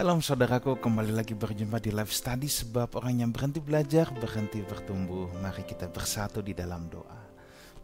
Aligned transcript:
Shalom 0.00 0.24
saudaraku, 0.24 0.80
kembali 0.80 1.12
lagi 1.12 1.36
berjumpa 1.36 1.76
di 1.76 1.92
live 1.92 2.08
study 2.08 2.48
sebab 2.48 2.96
orang 2.96 3.20
yang 3.20 3.36
berhenti 3.36 3.60
belajar, 3.60 4.08
berhenti 4.08 4.64
bertumbuh. 4.64 5.28
Mari 5.44 5.60
kita 5.68 5.92
bersatu 5.92 6.40
di 6.40 6.56
dalam 6.56 6.88
doa. 6.88 7.20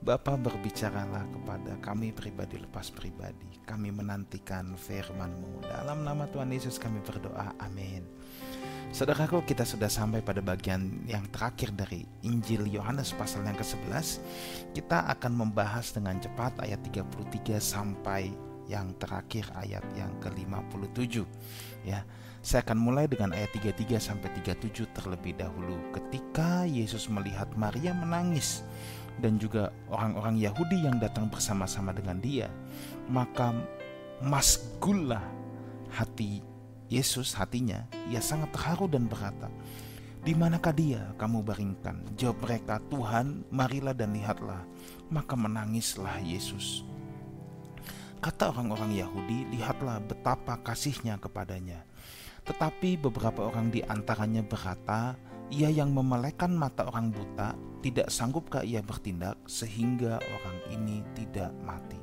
Bapa 0.00 0.32
berbicaralah 0.40 1.28
kepada 1.28 1.76
kami 1.84 2.16
pribadi 2.16 2.56
lepas 2.56 2.88
pribadi. 2.88 3.60
Kami 3.68 3.92
menantikan 3.92 4.80
firman-Mu. 4.80 5.68
Dalam 5.68 6.08
nama 6.08 6.24
Tuhan 6.32 6.48
Yesus 6.56 6.80
kami 6.80 7.04
berdoa. 7.04 7.52
Amin. 7.60 8.00
Saudaraku, 8.96 9.44
kita 9.44 9.68
sudah 9.68 9.92
sampai 9.92 10.24
pada 10.24 10.40
bagian 10.40 11.04
yang 11.04 11.28
terakhir 11.28 11.68
dari 11.76 12.08
Injil 12.24 12.64
Yohanes 12.64 13.12
pasal 13.12 13.44
yang 13.44 13.60
ke-11. 13.60 14.24
Kita 14.72 15.04
akan 15.12 15.36
membahas 15.36 15.92
dengan 15.92 16.16
cepat 16.16 16.64
ayat 16.64 16.80
33 16.80 17.60
sampai 17.60 18.32
yang 18.66 18.90
terakhir 18.98 19.46
ayat 19.54 19.82
yang 19.94 20.10
ke-57 20.18 21.22
ya. 21.86 22.02
Saya 22.42 22.62
akan 22.62 22.78
mulai 22.78 23.06
dengan 23.10 23.34
ayat 23.34 23.54
33 23.58 23.98
sampai 23.98 24.30
37 24.42 24.86
terlebih 24.94 25.34
dahulu. 25.34 25.78
Ketika 25.94 26.62
Yesus 26.66 27.10
melihat 27.10 27.50
Maria 27.58 27.90
menangis 27.90 28.62
dan 29.18 29.38
juga 29.38 29.74
orang-orang 29.90 30.38
Yahudi 30.38 30.86
yang 30.86 30.98
datang 31.02 31.26
bersama-sama 31.26 31.90
dengan 31.90 32.22
dia, 32.22 32.46
maka 33.10 33.50
masgullah 34.22 35.22
hati 35.90 36.42
Yesus 36.86 37.34
hatinya, 37.34 37.82
ia 38.06 38.22
sangat 38.22 38.54
terharu 38.54 38.86
dan 38.86 39.10
berkata, 39.10 39.50
di 40.22 40.34
manakah 40.34 40.74
dia 40.74 41.14
kamu 41.18 41.42
baringkan? 41.42 42.02
Jawab 42.18 42.46
mereka, 42.46 42.82
Tuhan, 42.90 43.46
marilah 43.46 43.94
dan 43.94 44.10
lihatlah. 44.10 44.62
Maka 45.06 45.38
menangislah 45.38 46.18
Yesus. 46.18 46.82
Kata 48.26 48.50
orang-orang 48.50 48.90
Yahudi, 48.90 49.46
lihatlah 49.54 50.02
betapa 50.02 50.58
kasihnya 50.58 51.14
kepadanya. 51.14 51.86
Tetapi 52.42 52.98
beberapa 52.98 53.46
orang 53.46 53.70
di 53.70 53.86
antaranya 53.86 54.42
berkata, 54.42 55.14
ia 55.46 55.70
yang 55.70 55.94
memelekan 55.94 56.50
mata 56.50 56.90
orang 56.90 57.14
buta, 57.14 57.54
tidak 57.86 58.10
sanggupkah 58.10 58.66
ia 58.66 58.82
bertindak 58.82 59.38
sehingga 59.46 60.18
orang 60.18 60.58
ini 60.74 61.06
tidak 61.14 61.54
mati. 61.62 62.02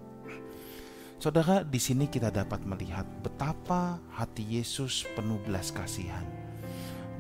Saudara, 1.19 1.59
di 1.59 1.75
sini 1.75 2.07
kita 2.07 2.31
dapat 2.31 2.63
melihat 2.63 3.03
betapa 3.19 3.99
hati 4.16 4.47
Yesus 4.47 5.03
penuh 5.19 5.44
belas 5.44 5.75
kasihan. 5.75 6.23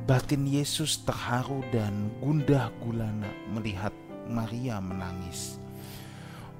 Batin 0.07 0.47
Yesus 0.47 1.03
terharu 1.03 1.59
dan 1.75 2.07
gundah 2.23 2.71
gulana 2.79 3.35
melihat 3.51 3.91
Maria 4.31 4.79
menangis. 4.79 5.59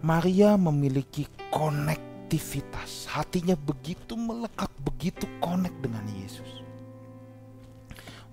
Maria 0.04 0.60
memiliki 0.60 1.24
konek 1.48 2.12
aktivitas. 2.34 3.06
Hatinya 3.14 3.54
begitu 3.54 4.18
melekat, 4.18 4.74
begitu 4.82 5.30
connect 5.38 5.78
dengan 5.86 6.02
Yesus. 6.18 6.66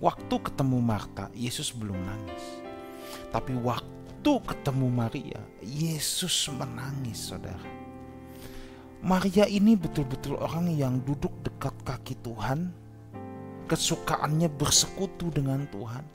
Waktu 0.01 0.41
ketemu 0.41 0.81
Marta, 0.81 1.29
Yesus 1.37 1.69
belum 1.69 2.01
nangis. 2.01 2.65
Tapi 3.29 3.53
waktu 3.61 4.33
ketemu 4.49 4.89
Maria, 4.89 5.41
Yesus 5.61 6.49
menangis, 6.49 7.29
saudara. 7.29 7.61
Maria 9.05 9.45
ini 9.45 9.77
betul-betul 9.77 10.41
orang 10.41 10.73
yang 10.73 10.97
duduk 11.05 11.37
dekat 11.45 11.77
kaki 11.85 12.17
Tuhan, 12.25 12.73
kesukaannya 13.69 14.49
bersekutu 14.49 15.29
dengan 15.29 15.69
Tuhan. 15.69 16.09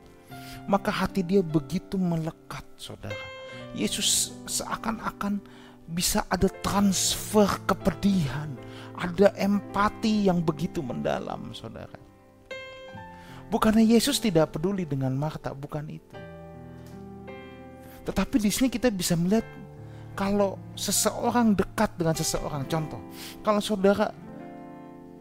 Maka 0.66 0.90
hati 0.90 1.22
dia 1.22 1.46
begitu 1.46 2.02
melekat, 2.02 2.66
saudara. 2.82 3.22
Yesus 3.78 4.34
seakan-akan 4.50 5.38
bisa 5.86 6.26
ada 6.30 6.50
transfer 6.50 7.46
kepedihan, 7.70 8.50
ada 8.98 9.30
empati 9.38 10.26
yang 10.26 10.42
begitu 10.42 10.82
mendalam, 10.82 11.54
saudara. 11.54 11.98
Bukannya 13.46 13.86
Yesus 13.86 14.18
tidak 14.18 14.58
peduli 14.58 14.90
dengan 14.90 15.14
Marta, 15.14 15.54
bukan 15.54 15.86
itu. 15.86 16.18
Tetapi 18.06 18.36
di 18.42 18.50
sini 18.50 18.70
kita 18.70 18.90
bisa 18.90 19.14
melihat 19.14 19.46
kalau 20.18 20.58
seseorang 20.74 21.54
dekat 21.54 21.94
dengan 21.98 22.18
seseorang, 22.18 22.66
contoh, 22.66 23.02
kalau 23.46 23.62
saudara 23.62 24.10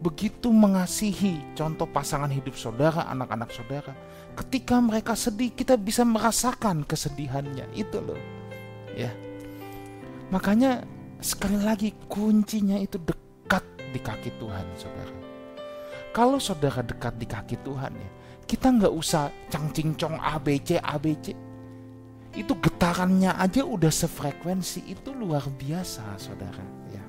begitu 0.05 0.53
mengasihi 0.53 1.41
contoh 1.57 1.89
pasangan 1.89 2.29
hidup 2.29 2.57
saudara, 2.57 3.09
anak-anak 3.09 3.49
saudara, 3.53 3.93
ketika 4.37 4.77
mereka 4.81 5.17
sedih 5.17 5.53
kita 5.53 5.81
bisa 5.81 6.05
merasakan 6.05 6.85
kesedihannya, 6.85 7.73
itu 7.73 7.99
loh. 8.01 8.21
Ya. 8.93 9.24
Makanya 10.33 10.85
sekali 11.21 11.61
lagi 11.61 11.93
kuncinya 12.09 12.77
itu 12.81 12.97
dekat 13.01 13.65
di 13.93 14.01
kaki 14.01 14.31
Tuhan 14.41 14.65
saudara. 14.77 15.17
Kalau 16.15 16.39
saudara 16.39 16.81
dekat 16.81 17.19
di 17.19 17.27
kaki 17.27 17.57
Tuhan 17.67 17.93
ya, 17.93 18.11
kita 18.47 18.71
nggak 18.71 18.95
usah 18.95 19.29
cangcingcong 19.51 20.17
ABC 20.21 20.79
ABC. 20.79 21.35
Itu 22.35 22.59
getarannya 22.59 23.35
aja 23.35 23.63
udah 23.63 23.91
sefrekuensi 23.91 24.91
itu 24.91 25.11
luar 25.15 25.47
biasa 25.49 26.19
saudara 26.19 26.65
ya. 26.91 27.05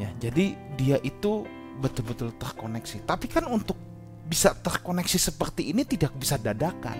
Ya 0.00 0.10
jadi 0.18 0.54
dia 0.78 0.96
itu 1.02 1.46
betul-betul 1.78 2.34
terkoneksi. 2.38 3.06
Tapi 3.06 3.26
kan 3.26 3.46
untuk 3.50 3.78
bisa 4.26 4.54
terkoneksi 4.54 5.18
seperti 5.18 5.74
ini 5.74 5.82
tidak 5.82 6.14
bisa 6.14 6.38
dadakan. 6.38 6.98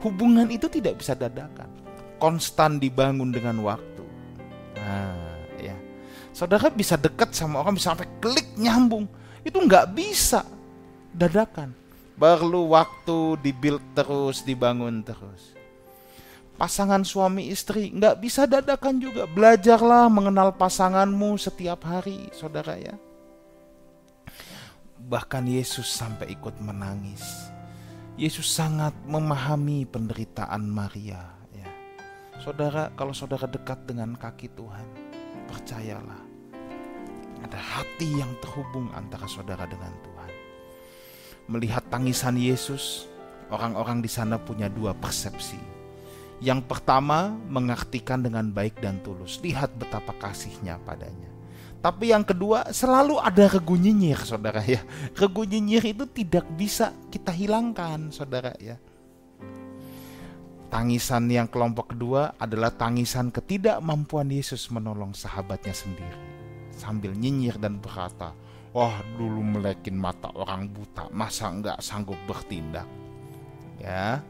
Hubungan 0.00 0.48
itu 0.52 0.68
tidak 0.68 1.00
bisa 1.00 1.16
dadakan 1.16 1.85
konstan 2.16 2.80
dibangun 2.80 3.32
dengan 3.32 3.60
waktu. 3.64 4.04
Nah, 4.76 5.36
ya. 5.60 5.76
Saudara 6.32 6.68
bisa 6.68 6.96
dekat 7.00 7.32
sama 7.32 7.60
orang 7.60 7.76
bisa 7.76 7.92
sampai 7.92 8.08
klik 8.20 8.56
nyambung. 8.56 9.08
Itu 9.44 9.62
nggak 9.62 9.94
bisa 9.94 10.44
dadakan. 11.14 11.72
Perlu 12.16 12.72
waktu 12.72 13.36
dibuild 13.44 13.84
terus, 13.92 14.40
dibangun 14.40 15.04
terus. 15.04 15.52
Pasangan 16.56 17.04
suami 17.04 17.52
istri 17.52 17.92
nggak 17.92 18.16
bisa 18.16 18.48
dadakan 18.48 18.96
juga. 18.96 19.28
Belajarlah 19.28 20.08
mengenal 20.08 20.56
pasanganmu 20.56 21.36
setiap 21.36 21.84
hari, 21.84 22.32
saudara 22.32 22.80
ya. 22.80 22.96
Bahkan 24.96 25.44
Yesus 25.44 25.86
sampai 25.86 26.32
ikut 26.32 26.56
menangis. 26.64 27.52
Yesus 28.16 28.48
sangat 28.48 28.96
memahami 29.04 29.84
penderitaan 29.84 30.64
Maria 30.64 31.35
Saudara, 32.36 32.92
kalau 32.94 33.16
saudara 33.16 33.48
dekat 33.48 33.88
dengan 33.88 34.12
kaki 34.14 34.52
Tuhan, 34.52 34.86
percayalah, 35.48 36.20
ada 37.42 37.58
hati 37.58 38.20
yang 38.20 38.30
terhubung 38.44 38.92
antara 38.92 39.24
saudara 39.24 39.64
dengan 39.64 39.92
Tuhan. 40.04 40.30
Melihat 41.46 41.86
tangisan 41.88 42.36
Yesus, 42.36 43.08
orang-orang 43.48 44.04
di 44.04 44.10
sana 44.10 44.36
punya 44.36 44.68
dua 44.68 44.92
persepsi. 44.92 45.58
Yang 46.44 46.68
pertama, 46.68 47.32
mengartikan 47.48 48.20
dengan 48.20 48.52
baik 48.52 48.84
dan 48.84 49.00
tulus. 49.00 49.40
Lihat 49.40 49.72
betapa 49.80 50.12
kasihnya 50.20 50.76
padanya. 50.84 51.32
Tapi 51.80 52.10
yang 52.12 52.26
kedua, 52.26 52.74
selalu 52.74 53.16
ada 53.22 53.46
regu 53.46 53.78
nyinyir, 53.78 54.20
saudara 54.26 54.60
ya. 54.60 54.82
Regu 55.16 55.46
nyinyir 55.46 55.96
itu 55.96 56.04
tidak 56.10 56.44
bisa 56.52 56.92
kita 57.08 57.32
hilangkan, 57.32 58.12
saudara 58.12 58.52
ya. 58.60 58.76
Tangisan 60.66 61.30
yang 61.30 61.46
kelompok 61.46 61.94
kedua 61.94 62.34
adalah 62.42 62.74
tangisan 62.74 63.30
ketidakmampuan 63.30 64.26
Yesus 64.26 64.66
menolong 64.68 65.14
sahabatnya 65.14 65.72
sendiri. 65.72 66.20
Sambil 66.74 67.14
nyinyir 67.14 67.56
dan 67.62 67.78
berkata, 67.78 68.34
Wah 68.76 69.00
dulu 69.16 69.40
melekin 69.40 69.96
mata 69.96 70.28
orang 70.36 70.68
buta, 70.68 71.08
masa 71.08 71.48
enggak 71.48 71.80
sanggup 71.80 72.18
bertindak? 72.28 72.84
Ya, 73.80 74.20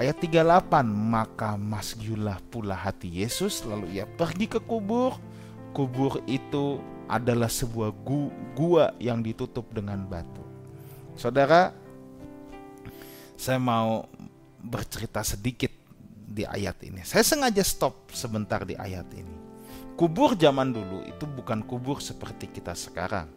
Ayat 0.00 0.16
38, 0.16 0.88
maka 0.88 1.60
masgiulah 1.60 2.40
pula 2.48 2.72
hati 2.72 3.20
Yesus 3.20 3.64
lalu 3.68 4.00
ia 4.00 4.08
pergi 4.08 4.48
ke 4.48 4.60
kubur. 4.60 5.16
Kubur 5.76 6.24
itu 6.24 6.80
adalah 7.04 7.52
sebuah 7.52 7.92
gu 8.00 8.32
gua 8.56 8.96
yang 8.96 9.20
ditutup 9.20 9.68
dengan 9.70 10.00
batu. 10.08 10.40
Saudara, 11.20 11.76
saya 13.36 13.60
mau 13.60 14.08
bercerita 14.60 15.24
sedikit 15.24 15.72
di 16.30 16.46
ayat 16.46 16.78
ini. 16.86 17.02
Saya 17.02 17.26
sengaja 17.26 17.64
stop 17.66 18.12
sebentar 18.14 18.62
di 18.62 18.78
ayat 18.78 19.08
ini. 19.16 19.36
Kubur 19.98 20.38
zaman 20.38 20.72
dulu 20.72 21.04
itu 21.04 21.26
bukan 21.26 21.60
kubur 21.66 22.00
seperti 22.00 22.48
kita 22.48 22.72
sekarang. 22.72 23.28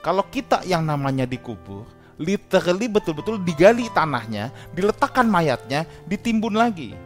Kalau 0.00 0.24
kita 0.26 0.64
yang 0.64 0.82
namanya 0.82 1.28
dikubur, 1.28 1.84
literally 2.16 2.88
betul-betul 2.88 3.36
digali 3.44 3.86
tanahnya, 3.92 4.48
diletakkan 4.72 5.28
mayatnya, 5.28 5.84
ditimbun 6.08 6.56
lagi. 6.56 6.96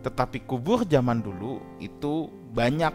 Tetapi 0.00 0.48
kubur 0.48 0.88
zaman 0.88 1.20
dulu 1.20 1.60
itu 1.76 2.32
banyak 2.50 2.92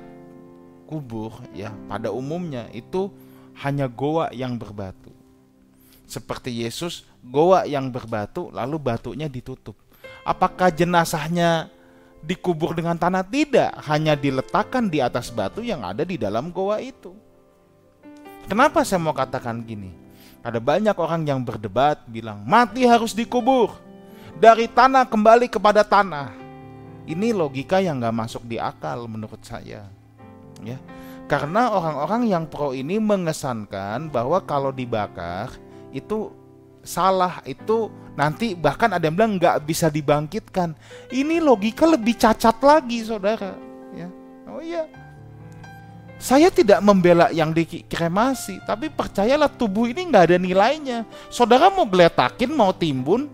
kubur 0.89 1.33
ya 1.53 1.73
pada 1.89 2.09
umumnya 2.09 2.69
itu 2.73 3.13
hanya 3.61 3.85
goa 3.85 4.33
yang 4.33 4.57
berbatu. 4.57 5.13
Seperti 6.05 6.65
Yesus, 6.65 7.05
goa 7.21 7.65
yang 7.65 7.89
berbatu 7.89 8.49
lalu 8.53 8.77
batunya 8.77 9.25
ditutup. 9.29 9.84
Apakah 10.25 10.73
jenazahnya 10.73 11.69
dikubur 12.25 12.73
dengan 12.73 12.97
tanah? 12.97 13.21
Tidak, 13.21 13.85
hanya 13.85 14.17
diletakkan 14.17 14.89
di 14.89 14.97
atas 14.97 15.29
batu 15.29 15.61
yang 15.61 15.85
ada 15.85 16.01
di 16.01 16.17
dalam 16.17 16.49
goa 16.49 16.81
itu. 16.81 17.13
Kenapa 18.49 18.81
saya 18.81 18.97
mau 19.05 19.13
katakan 19.13 19.61
gini? 19.61 19.93
Ada 20.41 20.57
banyak 20.57 20.97
orang 20.97 21.25
yang 21.29 21.41
berdebat 21.45 22.05
bilang 22.09 22.41
mati 22.45 22.89
harus 22.89 23.13
dikubur 23.13 23.73
dari 24.37 24.65
tanah 24.65 25.05
kembali 25.05 25.45
kepada 25.49 25.85
tanah. 25.85 26.33
Ini 27.05 27.33
logika 27.33 27.77
yang 27.77 28.01
gak 28.01 28.17
masuk 28.17 28.43
di 28.49 28.57
akal 28.57 29.05
menurut 29.05 29.41
saya. 29.45 29.85
Ya, 30.65 30.81
karena 31.29 31.69
orang-orang 31.69 32.29
yang 32.29 32.43
pro 32.49 32.73
ini 32.73 32.97
mengesankan 32.97 34.09
bahwa 34.09 34.41
kalau 34.41 34.73
dibakar 34.73 35.53
itu 35.93 36.33
salah 36.85 37.41
itu 37.43 37.91
nanti 38.15 38.55
bahkan 38.55 38.93
ada 38.93 39.03
yang 39.09 39.15
bilang 39.17 39.33
nggak 39.35 39.65
bisa 39.65 39.91
dibangkitkan. 39.91 40.77
Ini 41.11 41.43
logika 41.43 41.83
lebih 41.89 42.15
cacat 42.15 42.61
lagi, 42.63 43.03
saudara. 43.03 43.57
Ya, 43.91 44.07
oh 44.47 44.61
iya, 44.63 44.87
saya 46.15 46.47
tidak 46.47 46.79
membela 46.79 47.27
yang 47.29 47.51
dikremasi, 47.51 48.63
tapi 48.63 48.87
percayalah 48.87 49.51
tubuh 49.51 49.85
ini 49.91 50.07
nggak 50.07 50.31
ada 50.31 50.37
nilainya. 50.39 51.03
Saudara 51.27 51.67
mau 51.67 51.83
geletakin, 51.83 52.49
mau 52.55 52.71
timbun, 52.71 53.27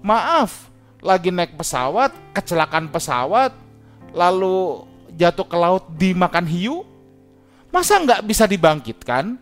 maaf, 0.00 0.72
lagi 1.04 1.28
naik 1.28 1.54
pesawat, 1.54 2.10
kecelakaan 2.32 2.88
pesawat, 2.88 3.52
lalu 4.16 4.88
jatuh 5.12 5.44
ke 5.44 5.56
laut 5.60 5.84
dimakan 5.92 6.48
hiu, 6.48 6.82
masa 7.68 8.00
nggak 8.00 8.24
bisa 8.24 8.48
dibangkitkan? 8.48 9.36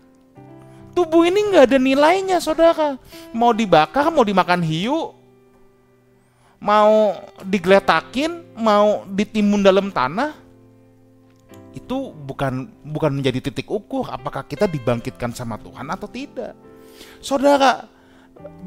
Tubuh 0.95 1.27
ini 1.27 1.51
nggak 1.51 1.75
ada 1.75 1.79
nilainya, 1.79 2.39
saudara. 2.39 2.95
Mau 3.35 3.51
dibakar, 3.51 4.15
mau 4.15 4.23
dimakan 4.23 4.63
hiu, 4.63 5.11
mau 6.63 7.19
digeletakin, 7.43 8.55
mau 8.55 9.03
ditimbun 9.11 9.67
dalam 9.67 9.91
tanah, 9.91 10.33
itu 11.75 12.15
bukan 12.15 12.71
bukan 12.87 13.11
menjadi 13.19 13.51
titik 13.51 13.67
ukur 13.67 14.07
apakah 14.07 14.47
kita 14.47 14.71
dibangkitkan 14.71 15.35
sama 15.35 15.59
Tuhan 15.59 15.91
atau 15.91 16.07
tidak. 16.07 16.55
Saudara 17.19 17.91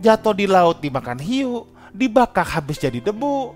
jatuh 0.03 0.35
di 0.35 0.45
laut 0.45 0.83
dimakan 0.83 1.18
hiu, 1.24 1.63
dibakar 1.95 2.44
habis 2.44 2.75
jadi 2.75 3.00
debu, 3.00 3.56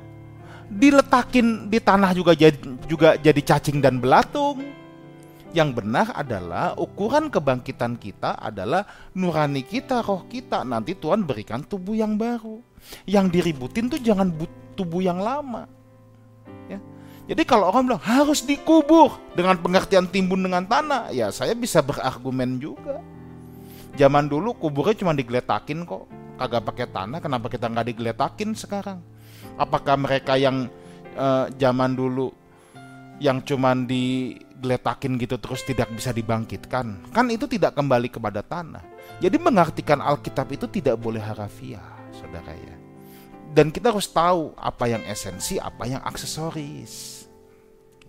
diletakin 0.72 1.68
di 1.68 1.84
tanah 1.84 2.16
juga 2.16 2.32
jadi 2.32 2.58
juga 2.88 3.20
jadi 3.20 3.42
cacing 3.44 3.84
dan 3.84 4.00
belatung. 4.00 4.64
Yang 5.52 5.84
benar 5.84 6.08
adalah 6.16 6.80
ukuran 6.80 7.28
kebangkitan 7.28 8.00
kita 8.00 8.40
adalah 8.40 8.88
nurani 9.12 9.68
kita, 9.68 10.00
roh 10.00 10.24
kita. 10.32 10.64
Nanti 10.64 10.96
Tuhan 10.96 11.28
berikan 11.28 11.60
tubuh 11.64 11.96
yang 11.96 12.16
baru. 12.16 12.64
Yang 13.04 13.26
diributin 13.36 13.92
tuh 13.92 14.00
jangan 14.00 14.32
tubuh 14.74 15.04
yang 15.04 15.20
lama 15.20 15.68
jadi 17.32 17.48
kalau 17.48 17.72
orang 17.72 17.88
bilang 17.88 18.04
harus 18.04 18.44
dikubur 18.44 19.16
dengan 19.38 19.56
pengertian 19.56 20.04
timbun 20.04 20.44
dengan 20.44 20.68
tanah, 20.68 21.16
ya 21.16 21.32
saya 21.32 21.56
bisa 21.56 21.80
berargumen 21.80 22.60
juga. 22.60 23.00
Zaman 23.96 24.28
dulu 24.28 24.52
kuburnya 24.60 25.00
cuma 25.00 25.16
digeletakin 25.16 25.88
kok, 25.88 26.12
kagak 26.36 26.68
pakai 26.68 26.88
tanah. 26.92 27.24
Kenapa 27.24 27.48
kita 27.48 27.72
nggak 27.72 27.88
digeletakin 27.94 28.52
sekarang? 28.52 29.00
Apakah 29.56 29.96
mereka 29.96 30.36
yang 30.36 30.68
uh, 31.16 31.48
zaman 31.56 31.96
dulu 31.96 32.36
yang 33.22 33.46
cuma 33.46 33.78
digeletakin 33.78 35.22
gitu 35.22 35.38
terus 35.38 35.62
tidak 35.62 35.94
bisa 35.94 36.10
dibangkitkan? 36.10 37.14
Kan 37.14 37.26
itu 37.30 37.46
tidak 37.46 37.78
kembali 37.78 38.10
kepada 38.10 38.42
tanah. 38.42 38.82
Jadi 39.22 39.38
mengartikan 39.38 40.02
Alkitab 40.02 40.50
itu 40.50 40.66
tidak 40.66 40.98
boleh 40.98 41.22
harafiah, 41.22 41.86
saudara 42.10 42.58
ya. 42.58 42.76
Dan 43.54 43.70
kita 43.70 43.94
harus 43.94 44.10
tahu 44.10 44.58
apa 44.58 44.90
yang 44.90 45.06
esensi, 45.06 45.62
apa 45.62 45.86
yang 45.86 46.02
aksesoris 46.02 47.22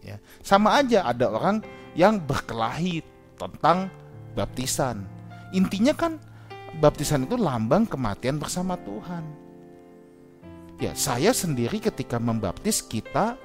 ya 0.03 0.19
sama 0.43 0.82
aja 0.82 1.06
ada 1.06 1.31
orang 1.31 1.62
yang 1.94 2.19
berkelahi 2.19 3.00
tentang 3.38 3.88
baptisan 4.35 5.06
intinya 5.55 5.94
kan 5.94 6.19
baptisan 6.82 7.25
itu 7.25 7.38
lambang 7.38 7.87
kematian 7.87 8.43
bersama 8.43 8.75
Tuhan 8.82 9.23
ya 10.82 10.93
saya 10.99 11.31
sendiri 11.31 11.79
ketika 11.79 12.19
membaptis 12.19 12.82
kita 12.82 13.38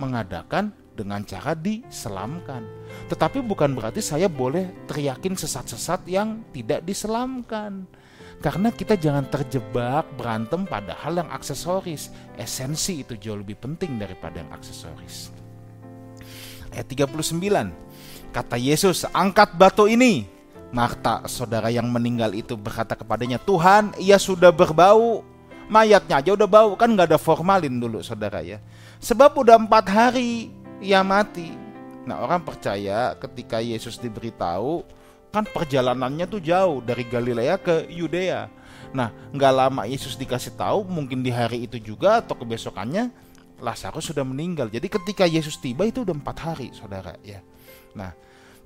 mengadakan 0.00 0.72
dengan 0.96 1.22
cara 1.22 1.54
diselamkan 1.54 2.64
tetapi 3.06 3.44
bukan 3.44 3.76
berarti 3.76 4.02
saya 4.02 4.26
boleh 4.26 4.88
teriakin 4.90 5.38
sesat-sesat 5.38 6.08
yang 6.08 6.42
tidak 6.50 6.82
diselamkan 6.82 7.86
karena 8.40 8.72
kita 8.72 8.96
jangan 8.96 9.28
terjebak 9.28 10.08
berantem 10.16 10.64
pada 10.64 10.96
hal 10.96 11.20
yang 11.20 11.28
aksesoris. 11.28 12.08
Esensi 12.40 13.04
itu 13.04 13.12
jauh 13.20 13.36
lebih 13.36 13.60
penting 13.60 14.00
daripada 14.00 14.40
yang 14.40 14.48
aksesoris. 14.48 15.28
Ayat 16.72 16.88
39. 16.88 17.28
Kata 18.32 18.56
Yesus, 18.56 19.04
angkat 19.12 19.52
batu 19.60 19.84
ini. 19.84 20.24
Marta, 20.72 21.26
saudara 21.28 21.68
yang 21.68 21.90
meninggal 21.92 22.32
itu 22.32 22.56
berkata 22.56 22.96
kepadanya, 22.96 23.36
Tuhan, 23.42 23.92
ia 24.00 24.16
sudah 24.16 24.48
berbau. 24.54 25.20
Mayatnya 25.70 26.18
aja 26.18 26.34
udah 26.34 26.50
bau, 26.50 26.74
kan 26.74 26.90
nggak 26.90 27.14
ada 27.14 27.18
formalin 27.20 27.78
dulu 27.78 28.02
saudara 28.02 28.42
ya. 28.42 28.58
Sebab 28.98 29.38
udah 29.38 29.54
empat 29.54 29.86
hari 29.86 30.50
ia 30.82 31.06
mati. 31.06 31.54
Nah 32.04 32.26
orang 32.26 32.42
percaya 32.42 33.14
ketika 33.14 33.62
Yesus 33.62 34.02
diberitahu 34.02 34.82
Kan 35.30 35.46
perjalanannya 35.46 36.26
tuh 36.26 36.42
jauh 36.42 36.82
dari 36.82 37.06
Galilea 37.06 37.54
ke 37.62 37.86
Yudea. 37.86 38.50
Nah, 38.90 39.14
nggak 39.30 39.52
lama 39.54 39.86
Yesus 39.86 40.18
dikasih 40.18 40.58
tahu, 40.58 40.82
mungkin 40.90 41.22
di 41.22 41.30
hari 41.30 41.70
itu 41.70 41.78
juga 41.78 42.18
atau 42.18 42.34
kebesokannya 42.34 43.14
Lazarus 43.62 44.10
sudah 44.10 44.26
meninggal. 44.26 44.66
Jadi 44.66 44.90
ketika 44.90 45.22
Yesus 45.30 45.62
tiba 45.62 45.86
itu 45.86 46.02
udah 46.02 46.10
empat 46.18 46.36
hari, 46.42 46.74
saudara 46.74 47.14
ya. 47.22 47.38
Nah, 47.94 48.10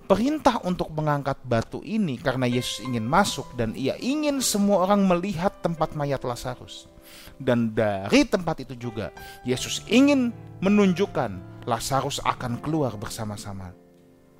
perintah 0.09 0.57
untuk 0.65 0.89
mengangkat 0.97 1.37
batu 1.45 1.85
ini 1.85 2.17
karena 2.17 2.49
Yesus 2.49 2.81
ingin 2.81 3.05
masuk 3.05 3.53
dan 3.61 3.77
ia 3.77 4.01
ingin 4.01 4.41
semua 4.41 4.89
orang 4.89 5.05
melihat 5.05 5.53
tempat 5.61 5.93
mayat 5.93 6.25
Lazarus. 6.25 6.89
Dan 7.37 7.75
dari 7.75 8.25
tempat 8.27 8.63
itu 8.63 8.75
juga 8.79 9.11
Yesus 9.43 9.83
ingin 9.91 10.31
menunjukkan 10.63 11.65
Lazarus 11.65 12.21
akan 12.23 12.61
keluar 12.61 12.95
bersama-sama 13.01 13.73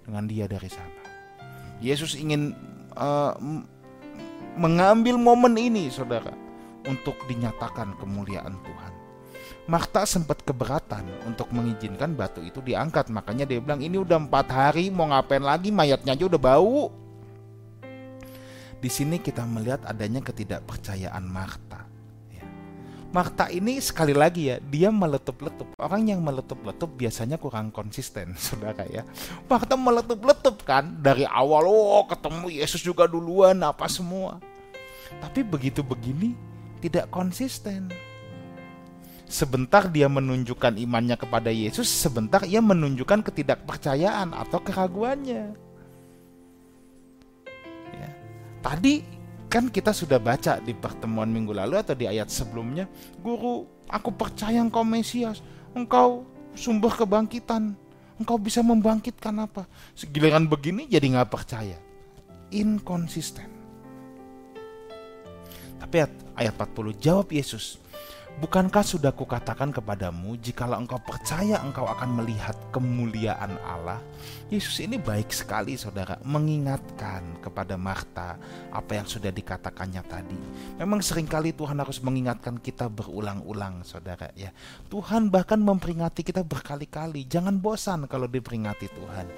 dengan 0.05 0.29
dia 0.29 0.45
dari 0.45 0.69
sana. 0.69 1.03
Yesus 1.81 2.15
ingin 2.15 2.53
uh, 2.95 3.35
mengambil 4.55 5.19
momen 5.19 5.59
ini, 5.59 5.91
saudara, 5.91 6.33
untuk 6.87 7.17
dinyatakan 7.27 7.97
kemuliaan 7.99 8.55
Tuhan. 8.63 8.93
Marta 9.65 10.05
sempat 10.05 10.45
keberatan 10.45 11.09
untuk 11.25 11.49
mengizinkan 11.49 12.13
batu 12.13 12.45
itu 12.45 12.61
diangkat, 12.61 13.09
makanya 13.09 13.49
dia 13.49 13.65
bilang 13.65 13.81
ini 13.81 13.97
udah 13.97 14.21
empat 14.21 14.53
hari 14.53 14.93
mau 14.93 15.09
ngapain 15.09 15.41
lagi 15.41 15.73
mayatnya 15.73 16.13
aja 16.13 16.25
udah 16.29 16.41
bau. 16.41 16.93
Di 18.77 18.93
sini 18.93 19.17
kita 19.17 19.49
melihat 19.49 19.81
adanya 19.89 20.21
ketidakpercayaan 20.21 21.25
Marta. 21.25 21.89
Marta 23.15 23.47
ini 23.47 23.79
sekali 23.79 24.11
lagi 24.11 24.51
ya, 24.51 24.59
dia 24.59 24.91
meletup-letup. 24.91 25.79
Orang 25.79 26.11
yang 26.11 26.19
meletup-letup 26.19 26.99
biasanya 26.99 27.39
kurang 27.39 27.71
konsisten, 27.71 28.35
saudara 28.43 28.83
ya. 28.91 29.07
Marta 29.47 29.79
meletup-letup 29.79 30.67
kan, 30.67 30.99
dari 30.99 31.23
awal, 31.23 31.63
oh 31.71 32.03
ketemu 32.11 32.51
Yesus 32.51 32.83
juga 32.83 33.07
duluan, 33.07 33.63
apa 33.63 33.87
semua. 33.87 34.43
Tapi 35.23 35.47
begitu 35.47 35.87
begini, 35.87 36.35
tidak 36.83 37.07
konsisten. 37.15 37.95
Sebentar 39.31 39.87
dia 39.87 40.11
menunjukkan 40.11 40.75
imannya 40.75 41.15
kepada 41.15 41.55
Yesus, 41.55 41.87
sebentar 41.87 42.43
ia 42.43 42.59
menunjukkan 42.59 43.31
ketidakpercayaan 43.31 44.35
atau 44.35 44.59
keraguannya. 44.59 45.55
Ya. 47.95 48.11
Tadi 48.59 49.24
Kan 49.55 49.71
kita 49.71 49.95
sudah 49.95 50.19
baca 50.19 50.59
di 50.59 50.75
pertemuan 50.75 51.31
minggu 51.31 51.55
lalu 51.55 51.79
atau 51.79 51.95
di 51.95 52.11
ayat 52.11 52.27
sebelumnya, 52.27 52.91
Guru, 53.23 53.87
aku 53.87 54.11
percaya 54.11 54.59
engkau 54.59 54.83
Mesias, 54.83 55.47
engkau 55.79 56.27
sumber 56.59 56.91
kebangkitan, 56.91 57.79
engkau 58.19 58.35
bisa 58.35 58.67
membangkitkan 58.67 59.47
apa? 59.47 59.71
Segiliran 59.95 60.51
begini 60.51 60.91
jadi 60.91 61.07
nggak 61.07 61.31
percaya. 61.31 61.79
Inkonsisten. 62.51 63.47
Tapi 65.79 66.03
ayat 66.35 66.53
40 66.59 66.99
jawab 66.99 67.31
Yesus, 67.31 67.79
Bukankah 68.35 68.83
sudah 68.83 69.15
kukatakan 69.15 69.71
kepadamu, 69.71 70.35
jikalau 70.43 70.83
engkau 70.83 70.99
percaya 70.99 71.63
engkau 71.63 71.87
akan 71.87 72.19
melihat 72.19 72.59
kemuliaan 72.75 73.55
Allah? 73.63 74.03
Yesus 74.51 74.83
ini 74.83 74.99
baik 74.99 75.31
sekali 75.31 75.79
saudara, 75.79 76.19
mengingatkan 76.27 77.39
kepada 77.39 77.79
Marta 77.79 78.35
apa 78.75 78.99
yang 78.99 79.07
sudah 79.07 79.31
dikatakannya 79.31 80.03
tadi. 80.03 80.39
Memang 80.83 80.99
sering 80.99 81.31
kali 81.31 81.55
Tuhan 81.55 81.79
harus 81.79 82.03
mengingatkan 82.03 82.59
kita 82.59 82.91
berulang-ulang 82.91 83.87
saudara 83.87 84.27
ya. 84.35 84.51
Tuhan 84.91 85.31
bahkan 85.31 85.63
memperingati 85.63 86.27
kita 86.27 86.43
berkali-kali, 86.43 87.31
jangan 87.31 87.55
bosan 87.63 88.11
kalau 88.11 88.27
diperingati 88.27 88.91
Tuhan. 88.91 89.31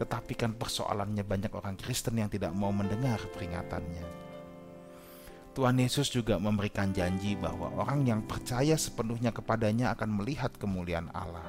Tetapi 0.00 0.32
kan 0.32 0.56
persoalannya 0.56 1.20
banyak 1.20 1.52
orang 1.52 1.76
Kristen 1.76 2.16
yang 2.16 2.32
tidak 2.32 2.56
mau 2.56 2.72
mendengar 2.72 3.20
peringatannya. 3.36 4.27
Tuhan 5.56 5.76
Yesus 5.80 6.12
juga 6.12 6.36
memberikan 6.38 6.92
janji 6.94 7.34
bahwa 7.34 7.72
orang 7.78 8.06
yang 8.06 8.20
percaya 8.22 8.78
sepenuhnya 8.78 9.34
kepadanya 9.34 9.94
akan 9.96 10.22
melihat 10.22 10.54
kemuliaan 10.56 11.10
Allah. 11.14 11.46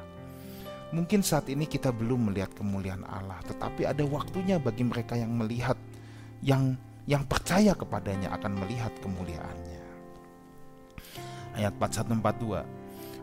Mungkin 0.90 1.22
saat 1.22 1.46
ini 1.54 1.70
kita 1.70 1.94
belum 1.94 2.34
melihat 2.34 2.50
kemuliaan 2.58 3.06
Allah, 3.06 3.38
tetapi 3.46 3.86
ada 3.86 4.02
waktunya 4.10 4.58
bagi 4.58 4.82
mereka 4.82 5.14
yang 5.14 5.30
melihat, 5.38 5.78
yang 6.42 6.74
yang 7.06 7.26
percaya 7.26 7.78
kepadanya 7.78 8.34
akan 8.38 8.58
melihat 8.58 8.94
kemuliaannya. 9.02 9.82
Ayat 11.58 11.74
4142 11.78 12.79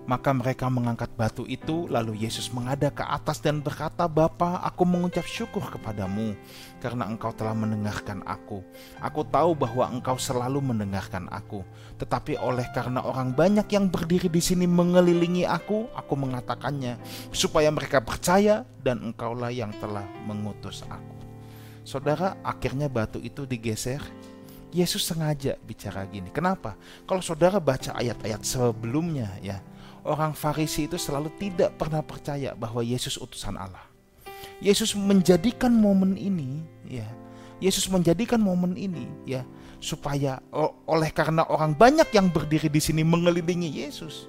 maka 0.06 0.30
mereka 0.30 0.70
mengangkat 0.70 1.10
batu 1.18 1.42
itu, 1.50 1.90
lalu 1.90 2.22
Yesus 2.22 2.54
menghadap 2.54 3.02
ke 3.02 3.04
atas 3.04 3.42
dan 3.42 3.58
berkata, 3.58 4.06
Bapa, 4.06 4.62
aku 4.62 4.86
mengucap 4.86 5.26
syukur 5.26 5.66
kepadamu, 5.66 6.38
karena 6.78 7.10
engkau 7.10 7.34
telah 7.34 7.58
mendengarkan 7.58 8.22
aku. 8.22 8.62
Aku 9.02 9.26
tahu 9.26 9.58
bahwa 9.58 9.90
engkau 9.90 10.14
selalu 10.14 10.62
mendengarkan 10.62 11.26
aku. 11.34 11.66
Tetapi 11.98 12.38
oleh 12.38 12.70
karena 12.70 13.02
orang 13.02 13.34
banyak 13.34 13.66
yang 13.66 13.90
berdiri 13.90 14.30
di 14.30 14.38
sini 14.38 14.70
mengelilingi 14.70 15.42
aku, 15.42 15.90
aku 15.90 16.14
mengatakannya, 16.14 17.02
supaya 17.34 17.68
mereka 17.75 17.98
percaya 17.98 18.62
dan 18.86 19.02
engkaulah 19.02 19.50
yang 19.50 19.75
telah 19.82 20.06
mengutus 20.22 20.86
aku. 20.86 21.18
Saudara, 21.82 22.38
akhirnya 22.46 22.86
batu 22.86 23.18
itu 23.18 23.42
digeser, 23.42 24.02
Yesus 24.75 25.06
sengaja 25.06 25.56
bicara 25.62 26.04
gini. 26.04 26.28
Kenapa? 26.34 26.75
Kalau 27.06 27.22
saudara 27.22 27.56
baca 27.62 27.94
ayat-ayat 27.94 28.42
sebelumnya 28.42 29.32
ya, 29.40 29.62
orang 30.06 30.32
Farisi 30.32 30.86
itu 30.86 30.94
selalu 30.96 31.34
tidak 31.36 31.75
pernah 31.75 32.00
percaya 32.00 32.54
bahwa 32.54 32.80
Yesus 32.80 33.18
utusan 33.18 33.58
Allah. 33.58 33.82
Yesus 34.62 34.94
menjadikan 34.96 35.75
momen 35.75 36.14
ini 36.16 36.62
ya. 36.86 37.06
Yesus 37.56 37.88
menjadikan 37.88 38.36
momen 38.36 38.76
ini 38.76 39.08
ya 39.25 39.40
supaya 39.80 40.40
oleh 40.84 41.08
karena 41.08 41.44
orang 41.48 41.72
banyak 41.72 42.08
yang 42.12 42.28
berdiri 42.28 42.68
di 42.68 42.80
sini 42.80 43.02
mengelilingi 43.02 43.84
Yesus. 43.84 44.28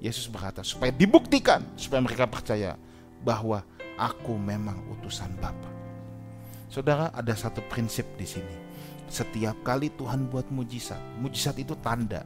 Yesus 0.00 0.30
berkata 0.30 0.64
supaya 0.64 0.94
dibuktikan 0.94 1.64
supaya 1.76 2.00
mereka 2.00 2.24
percaya 2.24 2.78
bahwa 3.20 3.62
aku 4.00 4.34
memang 4.38 4.80
utusan 4.96 5.28
Bapa. 5.42 5.70
Saudara, 6.68 7.08
ada 7.16 7.32
satu 7.32 7.64
prinsip 7.66 8.04
di 8.20 8.28
sini. 8.28 8.56
Setiap 9.08 9.56
kali 9.64 9.88
Tuhan 9.96 10.28
buat 10.28 10.52
mujizat, 10.52 11.00
mujizat 11.16 11.56
itu 11.56 11.72
tanda. 11.80 12.22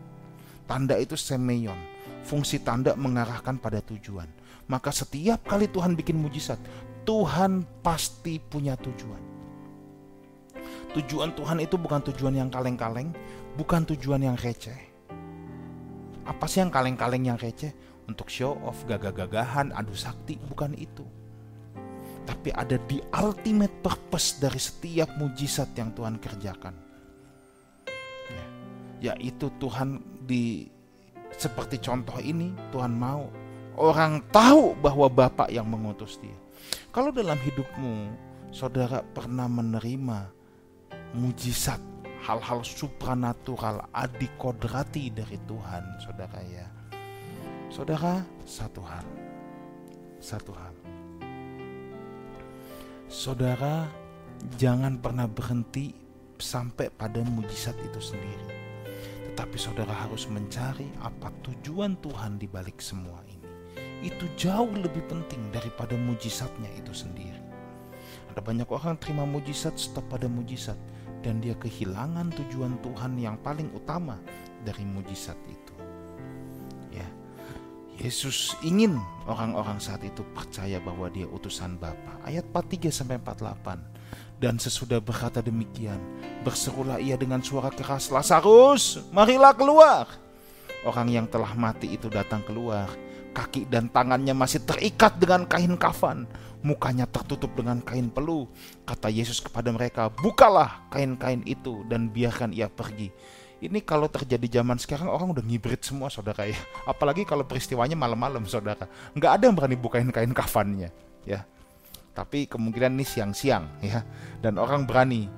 Tanda 0.66 0.98
itu 0.98 1.14
semeion 1.14 1.91
Fungsi 2.22 2.62
tanda 2.62 2.94
mengarahkan 2.94 3.58
pada 3.58 3.82
tujuan. 3.82 4.30
Maka 4.70 4.94
setiap 4.94 5.42
kali 5.42 5.66
Tuhan 5.66 5.98
bikin 5.98 6.16
mujizat, 6.16 6.58
Tuhan 7.02 7.66
pasti 7.82 8.38
punya 8.38 8.78
tujuan. 8.78 9.22
Tujuan 10.92 11.34
Tuhan 11.34 11.58
itu 11.58 11.74
bukan 11.80 12.00
tujuan 12.12 12.36
yang 12.36 12.48
kaleng-kaleng, 12.52 13.10
bukan 13.58 13.82
tujuan 13.94 14.22
yang 14.22 14.36
receh. 14.38 14.76
Apa 16.22 16.46
sih 16.46 16.62
yang 16.62 16.70
kaleng-kaleng 16.70 17.26
yang 17.26 17.38
receh? 17.40 17.74
Untuk 18.06 18.30
show 18.30 18.58
off, 18.66 18.82
gagah-gagahan, 18.86 19.74
adu 19.74 19.94
sakti, 19.94 20.38
bukan 20.38 20.74
itu. 20.74 21.06
Tapi 22.22 22.54
ada 22.54 22.78
di 22.86 23.02
ultimate 23.18 23.74
purpose 23.82 24.38
dari 24.38 24.58
setiap 24.58 25.10
mujizat 25.18 25.74
yang 25.74 25.90
Tuhan 25.90 26.22
kerjakan. 26.22 26.74
Ya, 29.02 29.18
yaitu 29.18 29.50
Tuhan 29.58 29.98
di 30.22 30.70
seperti 31.36 31.80
contoh 31.80 32.16
ini 32.20 32.52
Tuhan 32.70 32.92
mau 32.92 33.28
orang 33.76 34.20
tahu 34.28 34.76
bahwa 34.78 35.08
Bapak 35.08 35.48
yang 35.48 35.68
mengutus 35.68 36.20
dia. 36.20 36.36
Kalau 36.92 37.10
dalam 37.10 37.40
hidupmu 37.40 38.12
saudara 38.52 39.00
pernah 39.00 39.48
menerima 39.48 40.28
mujizat 41.16 41.80
hal-hal 42.22 42.62
supranatural 42.62 43.88
adikodrati 43.90 45.10
dari 45.10 45.40
Tuhan 45.48 45.82
saudara 46.04 46.40
ya. 46.44 46.66
Saudara 47.72 48.20
satu 48.44 48.84
hal. 48.84 49.06
Satu 50.22 50.52
hal. 50.54 50.74
Saudara 53.08 53.88
jangan 54.56 55.00
pernah 55.00 55.26
berhenti 55.26 55.96
sampai 56.38 56.92
pada 56.92 57.20
mujizat 57.24 57.76
itu 57.82 58.00
sendiri 58.00 58.61
tapi 59.32 59.56
saudara 59.56 59.92
harus 59.92 60.28
mencari 60.28 60.88
apa 61.00 61.32
tujuan 61.44 61.96
Tuhan 62.04 62.36
di 62.36 62.44
balik 62.48 62.80
semua 62.84 63.20
ini. 63.24 63.48
Itu 64.02 64.26
jauh 64.34 64.72
lebih 64.74 65.06
penting 65.06 65.54
daripada 65.54 65.94
mujizatnya 65.94 66.68
itu 66.74 66.90
sendiri. 66.92 67.38
Ada 68.32 68.40
banyak 68.40 68.68
orang 68.68 68.96
terima 68.98 69.28
mujizat 69.28 69.76
stop 69.76 70.08
pada 70.08 70.26
mujizat 70.26 70.76
dan 71.22 71.38
dia 71.38 71.54
kehilangan 71.54 72.34
tujuan 72.34 72.80
Tuhan 72.82 73.20
yang 73.20 73.38
paling 73.40 73.70
utama 73.76 74.18
dari 74.66 74.82
mujizat 74.82 75.38
itu. 75.46 75.74
Ya. 76.90 77.06
Yesus 78.00 78.58
ingin 78.66 78.98
orang-orang 79.28 79.78
saat 79.78 80.02
itu 80.02 80.26
percaya 80.34 80.82
bahwa 80.82 81.12
dia 81.12 81.28
utusan 81.30 81.78
Bapa. 81.78 82.18
Ayat 82.26 82.48
43 82.50 82.90
sampai 82.90 83.20
48 83.22 83.91
dan 84.42 84.58
sesudah 84.58 84.98
berkata 84.98 85.38
demikian, 85.38 86.02
berserulah 86.42 86.98
ia 86.98 87.14
dengan 87.14 87.38
suara 87.38 87.70
keras, 87.70 88.10
Lazarus, 88.10 88.98
marilah 89.14 89.54
keluar. 89.54 90.10
Orang 90.82 91.06
yang 91.14 91.30
telah 91.30 91.54
mati 91.54 91.94
itu 91.94 92.10
datang 92.10 92.42
keluar. 92.42 92.90
Kaki 93.30 93.70
dan 93.70 93.86
tangannya 93.86 94.34
masih 94.34 94.66
terikat 94.66 95.14
dengan 95.14 95.46
kain 95.46 95.78
kafan. 95.78 96.26
Mukanya 96.66 97.06
tertutup 97.06 97.54
dengan 97.54 97.78
kain 97.86 98.10
pelu. 98.10 98.50
Kata 98.82 99.06
Yesus 99.06 99.38
kepada 99.38 99.70
mereka, 99.70 100.10
bukalah 100.10 100.90
kain-kain 100.90 101.46
itu 101.46 101.86
dan 101.86 102.10
biarkan 102.10 102.50
ia 102.50 102.66
pergi. 102.66 103.14
Ini 103.62 103.78
kalau 103.86 104.10
terjadi 104.10 104.58
zaman 104.58 104.74
sekarang 104.74 105.06
orang 105.06 105.38
udah 105.38 105.44
ngibrit 105.46 105.86
semua 105.86 106.10
saudara 106.10 106.50
ya. 106.50 106.58
Apalagi 106.82 107.22
kalau 107.22 107.46
peristiwanya 107.46 107.94
malam-malam 107.94 108.42
saudara. 108.50 108.90
Nggak 109.14 109.32
ada 109.38 109.42
yang 109.46 109.54
berani 109.54 109.78
bukain 109.78 110.10
kain 110.10 110.34
kafannya. 110.34 110.90
Ya, 111.22 111.46
tapi 112.12 112.44
kemungkinan 112.46 112.92
ini 112.96 113.04
siang-siang 113.04 113.64
ya 113.84 114.04
dan 114.44 114.60
orang 114.60 114.84
berani 114.84 115.28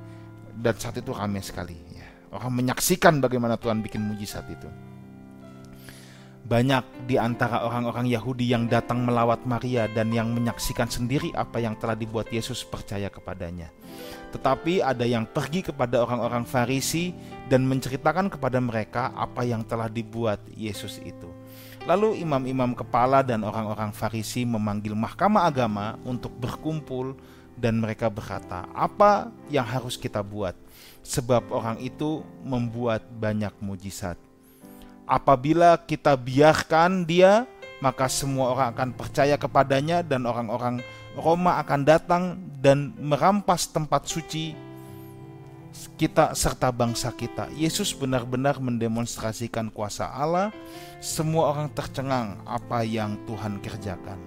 dan 0.54 0.74
saat 0.78 0.98
itu 0.98 1.10
ramai 1.14 1.42
sekali 1.42 1.74
ya 1.94 2.06
orang 2.34 2.52
menyaksikan 2.62 3.22
bagaimana 3.22 3.58
Tuhan 3.58 3.82
bikin 3.82 4.02
mujizat 4.02 4.46
itu 4.50 4.66
banyak 6.44 7.08
di 7.08 7.16
antara 7.16 7.64
orang-orang 7.64 8.04
Yahudi 8.04 8.52
yang 8.52 8.68
datang 8.68 9.00
melawat 9.00 9.48
Maria 9.48 9.88
dan 9.88 10.12
yang 10.12 10.28
menyaksikan 10.28 10.92
sendiri 10.92 11.32
apa 11.32 11.56
yang 11.56 11.72
telah 11.80 11.96
dibuat 11.96 12.28
Yesus 12.28 12.68
percaya 12.68 13.08
kepadanya. 13.08 13.72
Tetapi 14.28 14.84
ada 14.84 15.08
yang 15.08 15.24
pergi 15.24 15.64
kepada 15.64 16.04
orang-orang 16.04 16.44
Farisi 16.44 17.16
dan 17.48 17.64
menceritakan 17.64 18.28
kepada 18.28 18.60
mereka 18.60 19.16
apa 19.16 19.40
yang 19.48 19.64
telah 19.64 19.88
dibuat 19.88 20.44
Yesus 20.52 21.00
itu. 21.00 21.32
Lalu 21.84 22.24
imam-imam 22.24 22.72
kepala 22.72 23.20
dan 23.20 23.44
orang-orang 23.44 23.92
Farisi 23.92 24.48
memanggil 24.48 24.96
mahkamah 24.96 25.44
agama 25.44 26.00
untuk 26.00 26.32
berkumpul 26.32 27.12
dan 27.60 27.76
mereka 27.76 28.08
berkata, 28.08 28.64
"Apa 28.72 29.28
yang 29.52 29.68
harus 29.68 30.00
kita 30.00 30.24
buat? 30.24 30.56
Sebab 31.04 31.52
orang 31.52 31.76
itu 31.84 32.24
membuat 32.40 33.04
banyak 33.12 33.52
mujizat. 33.60 34.16
Apabila 35.04 35.76
kita 35.76 36.16
biarkan 36.16 37.04
dia, 37.04 37.44
maka 37.84 38.08
semua 38.08 38.56
orang 38.56 38.72
akan 38.72 38.90
percaya 38.96 39.36
kepadanya 39.36 40.00
dan 40.00 40.24
orang-orang 40.24 40.80
Roma 41.12 41.60
akan 41.60 41.80
datang 41.84 42.40
dan 42.64 42.96
merampas 42.96 43.68
tempat 43.68 44.08
suci 44.08 44.56
kita 45.94 46.34
serta 46.34 46.70
bangsa 46.70 47.10
kita. 47.10 47.50
Yesus 47.54 47.90
benar-benar 47.94 48.58
mendemonstrasikan 48.62 49.70
kuasa 49.70 50.06
Allah. 50.06 50.54
Semua 51.02 51.50
orang 51.50 51.68
tercengang 51.70 52.38
apa 52.46 52.86
yang 52.86 53.18
Tuhan 53.26 53.58
kerjakan. 53.58 54.18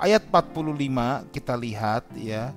Ayat 0.00 0.26
45 0.28 1.30
kita 1.30 1.54
lihat 1.54 2.04
ya. 2.18 2.50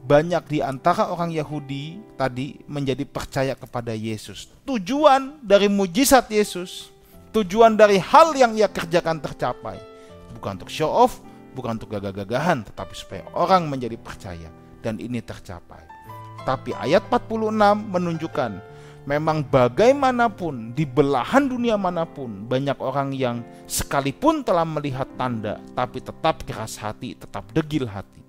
Banyak 0.00 0.48
di 0.48 0.58
antara 0.64 1.12
orang 1.12 1.30
Yahudi 1.30 2.00
tadi 2.18 2.58
menjadi 2.66 3.04
percaya 3.06 3.54
kepada 3.54 3.94
Yesus. 3.94 4.50
Tujuan 4.64 5.38
dari 5.44 5.68
mujizat 5.70 6.26
Yesus, 6.32 6.90
tujuan 7.30 7.76
dari 7.78 8.00
hal 8.00 8.34
yang 8.34 8.56
ia 8.56 8.66
kerjakan 8.66 9.20
tercapai. 9.22 9.78
Bukan 10.34 10.56
untuk 10.56 10.72
show 10.72 10.88
off, 10.88 11.20
bukan 11.52 11.78
untuk 11.78 11.94
gagah-gagahan, 11.94 12.64
tetapi 12.64 12.94
supaya 12.96 13.22
orang 13.36 13.68
menjadi 13.68 13.94
percaya 14.00 14.48
dan 14.80 14.96
ini 14.98 15.20
tercapai. 15.20 15.89
Tapi 16.44 16.72
ayat 16.72 17.06
46 17.08 17.52
menunjukkan 17.90 18.52
memang 19.08 19.42
bagaimanapun 19.42 20.76
di 20.76 20.84
belahan 20.84 21.48
dunia 21.48 21.80
mana 21.80 22.04
pun 22.04 22.44
banyak 22.44 22.76
orang 22.80 23.16
yang 23.16 23.36
sekalipun 23.64 24.44
telah 24.44 24.64
melihat 24.64 25.08
tanda 25.16 25.58
tapi 25.72 26.04
tetap 26.04 26.44
keras 26.44 26.76
hati, 26.80 27.16
tetap 27.16 27.48
degil 27.52 27.88
hati. 27.88 28.20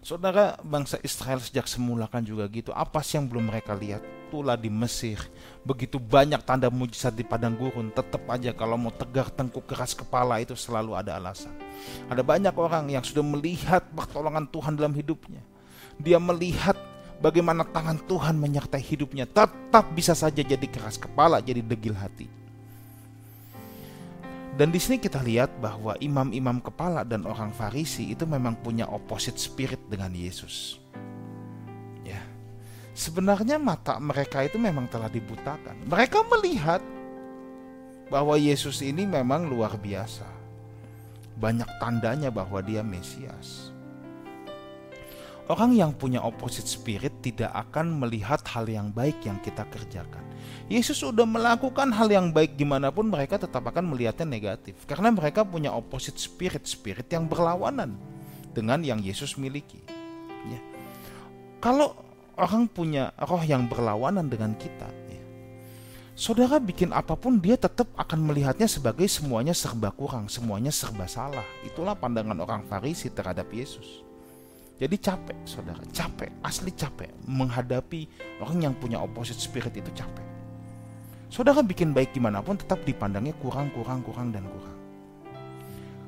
Saudara 0.00 0.56
bangsa 0.64 0.96
Israel 1.04 1.44
sejak 1.44 1.68
semula 1.68 2.08
kan 2.08 2.24
juga 2.24 2.48
gitu. 2.48 2.72
Apa 2.72 3.04
sih 3.04 3.20
yang 3.20 3.28
belum 3.28 3.52
mereka 3.52 3.76
lihat? 3.76 4.00
Itulah 4.32 4.56
di 4.56 4.72
Mesir. 4.72 5.20
Begitu 5.60 6.00
banyak 6.00 6.40
tanda 6.40 6.72
mujizat 6.72 7.12
di 7.12 7.20
padang 7.20 7.52
gurun. 7.52 7.92
Tetap 7.92 8.24
aja 8.32 8.56
kalau 8.56 8.80
mau 8.80 8.88
tegar 8.96 9.28
tengkuk 9.28 9.68
keras 9.68 9.92
kepala 9.92 10.40
itu 10.40 10.56
selalu 10.56 10.96
ada 10.96 11.20
alasan. 11.20 11.52
Ada 12.08 12.24
banyak 12.24 12.54
orang 12.56 12.88
yang 12.88 13.04
sudah 13.04 13.20
melihat 13.20 13.84
pertolongan 13.92 14.48
Tuhan 14.48 14.72
dalam 14.72 14.96
hidupnya 14.96 15.44
dia 15.98 16.20
melihat 16.20 16.78
bagaimana 17.20 17.66
tangan 17.66 18.00
Tuhan 18.06 18.36
menyertai 18.38 18.80
hidupnya, 18.80 19.28
tetap 19.28 19.88
bisa 19.92 20.16
saja 20.16 20.40
jadi 20.40 20.66
keras 20.66 20.96
kepala, 20.96 21.38
jadi 21.40 21.60
degil 21.60 21.94
hati. 21.94 22.40
Dan 24.60 24.74
di 24.74 24.80
sini 24.82 25.00
kita 25.00 25.24
lihat 25.24 25.56
bahwa 25.62 25.96
imam-imam 26.02 26.60
kepala 26.60 27.00
dan 27.06 27.24
orang 27.24 27.48
Farisi 27.54 28.12
itu 28.12 28.28
memang 28.28 28.58
punya 28.60 28.84
opposite 28.92 29.40
spirit 29.40 29.80
dengan 29.88 30.12
Yesus. 30.12 30.76
Ya. 32.04 32.20
Sebenarnya 32.92 33.56
mata 33.56 33.96
mereka 33.96 34.44
itu 34.44 34.60
memang 34.60 34.90
telah 34.90 35.08
dibutakan. 35.08 35.86
Mereka 35.88 36.28
melihat 36.28 36.82
bahwa 38.12 38.34
Yesus 38.36 38.82
ini 38.82 39.06
memang 39.06 39.48
luar 39.48 39.78
biasa. 39.80 40.28
Banyak 41.40 41.80
tandanya 41.80 42.28
bahwa 42.28 42.60
dia 42.60 42.84
Mesias. 42.84 43.72
Orang 45.50 45.74
yang 45.74 45.90
punya 45.90 46.22
opposite 46.22 46.70
spirit 46.70 47.10
tidak 47.26 47.50
akan 47.50 47.98
melihat 47.98 48.38
hal 48.54 48.70
yang 48.70 48.94
baik 48.94 49.18
yang 49.26 49.34
kita 49.42 49.66
kerjakan. 49.66 50.22
Yesus 50.70 51.02
sudah 51.02 51.26
melakukan 51.26 51.90
hal 51.90 52.06
yang 52.06 52.30
baik 52.30 52.54
gimana 52.54 52.94
pun 52.94 53.10
mereka 53.10 53.34
tetap 53.34 53.66
akan 53.66 53.90
melihatnya 53.90 54.30
negatif. 54.30 54.78
Karena 54.86 55.10
mereka 55.10 55.42
punya 55.42 55.74
opposite 55.74 56.22
spirit, 56.22 56.70
spirit 56.70 57.10
yang 57.10 57.26
berlawanan 57.26 57.98
dengan 58.54 58.78
yang 58.86 59.02
Yesus 59.02 59.34
miliki. 59.34 59.82
Ya. 60.46 60.62
Kalau 61.58 61.98
orang 62.38 62.70
punya 62.70 63.10
roh 63.18 63.42
yang 63.42 63.66
berlawanan 63.66 64.30
dengan 64.30 64.54
kita, 64.54 64.86
ya, 65.10 65.22
saudara 66.14 66.62
bikin 66.62 66.94
apa 66.94 67.18
pun 67.18 67.42
dia 67.42 67.58
tetap 67.58 67.90
akan 67.98 68.22
melihatnya 68.22 68.70
sebagai 68.70 69.10
semuanya 69.10 69.50
serba 69.50 69.90
kurang, 69.90 70.30
semuanya 70.30 70.70
serba 70.70 71.10
salah. 71.10 71.44
Itulah 71.66 71.98
pandangan 71.98 72.38
orang 72.38 72.62
Farisi 72.70 73.10
terhadap 73.10 73.50
Yesus. 73.50 74.09
Jadi 74.80 74.96
capek, 74.96 75.36
saudara, 75.44 75.84
capek, 75.92 76.40
asli 76.40 76.72
capek 76.72 77.12
menghadapi 77.28 78.08
orang 78.40 78.64
yang 78.64 78.74
punya 78.80 78.96
opposite 78.96 79.36
spirit 79.36 79.76
itu 79.76 79.92
capek. 79.92 80.24
Saudara 81.28 81.60
bikin 81.60 81.92
baik 81.92 82.16
gimana 82.16 82.40
pun 82.40 82.56
tetap 82.56 82.80
dipandangnya 82.88 83.36
kurang, 83.44 83.68
kurang, 83.76 84.00
kurang, 84.00 84.32
dan 84.32 84.48
kurang. 84.48 84.80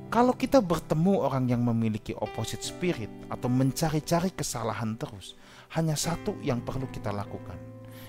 Kalau 0.08 0.32
kita 0.32 0.64
bertemu 0.64 1.20
orang 1.20 1.52
yang 1.52 1.62
memiliki 1.64 2.16
opposite 2.16 2.64
spirit 2.64 3.12
atau 3.28 3.52
mencari-cari 3.52 4.32
kesalahan 4.32 4.96
terus, 4.96 5.36
hanya 5.76 5.92
satu 5.92 6.36
yang 6.40 6.64
perlu 6.64 6.88
kita 6.88 7.12
lakukan. 7.12 7.56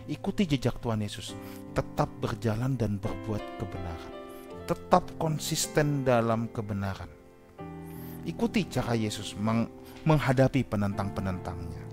Ikuti 0.08 0.48
jejak 0.48 0.80
Tuhan 0.80 1.04
Yesus, 1.04 1.36
tetap 1.72 2.08
berjalan 2.20 2.76
dan 2.76 3.00
berbuat 3.00 3.44
kebenaran. 3.60 4.14
Tetap 4.64 5.12
konsisten 5.20 6.08
dalam 6.08 6.52
kebenaran. 6.52 7.12
Ikuti 8.24 8.68
cara 8.68 8.96
Yesus 8.96 9.36
menghadapi 10.04 10.68
penentang-penentangnya. 10.68 11.84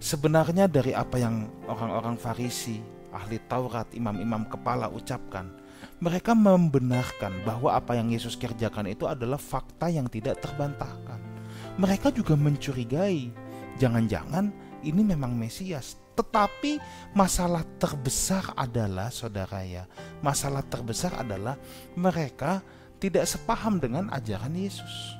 Sebenarnya 0.00 0.64
dari 0.64 0.96
apa 0.96 1.20
yang 1.20 1.48
orang-orang 1.68 2.16
Farisi, 2.16 2.80
ahli 3.12 3.36
Taurat, 3.44 3.92
imam-imam 3.92 4.48
kepala 4.48 4.88
ucapkan, 4.88 5.52
mereka 6.00 6.32
membenarkan 6.32 7.44
bahwa 7.44 7.76
apa 7.76 7.96
yang 8.00 8.08
Yesus 8.08 8.36
kerjakan 8.36 8.88
itu 8.88 9.04
adalah 9.04 9.36
fakta 9.36 9.92
yang 9.92 10.08
tidak 10.08 10.40
terbantahkan. 10.40 11.20
Mereka 11.76 12.16
juga 12.16 12.32
mencurigai, 12.32 13.28
jangan-jangan 13.76 14.48
ini 14.80 15.04
memang 15.04 15.36
Mesias. 15.36 16.00
Tetapi 16.16 16.80
masalah 17.12 17.64
terbesar 17.76 18.56
adalah, 18.56 19.12
saudara 19.12 19.60
ya, 19.64 19.84
masalah 20.24 20.64
terbesar 20.64 21.12
adalah 21.16 21.60
mereka 21.92 22.64
tidak 23.00 23.24
sepaham 23.28 23.80
dengan 23.80 24.08
ajaran 24.12 24.52
Yesus 24.52 25.19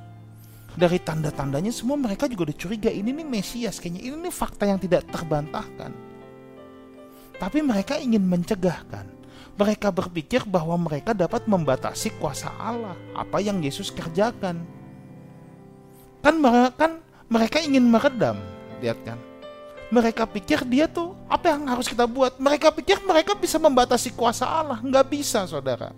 dari 0.71 1.03
tanda-tandanya 1.03 1.71
semua 1.75 1.99
mereka 1.99 2.31
juga 2.31 2.51
udah 2.51 2.57
curiga 2.57 2.87
ini 2.87 3.11
nih 3.11 3.27
Mesias 3.27 3.75
kayaknya 3.77 4.07
ini 4.07 4.15
nih 4.27 4.33
fakta 4.33 4.63
yang 4.63 4.79
tidak 4.79 5.03
terbantahkan. 5.11 5.91
Tapi 7.35 7.59
mereka 7.65 7.97
ingin 7.97 8.21
mencegahkan. 8.21 9.09
Mereka 9.57 9.91
berpikir 9.91 10.47
bahwa 10.47 10.77
mereka 10.79 11.11
dapat 11.11 11.43
membatasi 11.49 12.15
kuasa 12.21 12.53
Allah, 12.55 12.95
apa 13.17 13.43
yang 13.43 13.59
Yesus 13.59 13.91
kerjakan. 13.91 14.63
Kan 16.21 16.35
mereka 16.39 16.71
kan 16.77 16.91
mereka 17.27 17.57
ingin 17.59 17.83
meredam, 17.83 18.37
lihat 18.79 19.01
kan. 19.03 19.19
Mereka 19.91 20.23
pikir 20.31 20.63
dia 20.63 20.87
tuh 20.87 21.17
apa 21.27 21.51
yang 21.51 21.67
harus 21.67 21.89
kita 21.89 22.07
buat? 22.07 22.39
Mereka 22.39 22.71
pikir 22.71 23.03
mereka 23.03 23.35
bisa 23.35 23.59
membatasi 23.59 24.15
kuasa 24.15 24.47
Allah, 24.47 24.79
nggak 24.79 25.05
bisa, 25.11 25.43
saudara. 25.43 25.91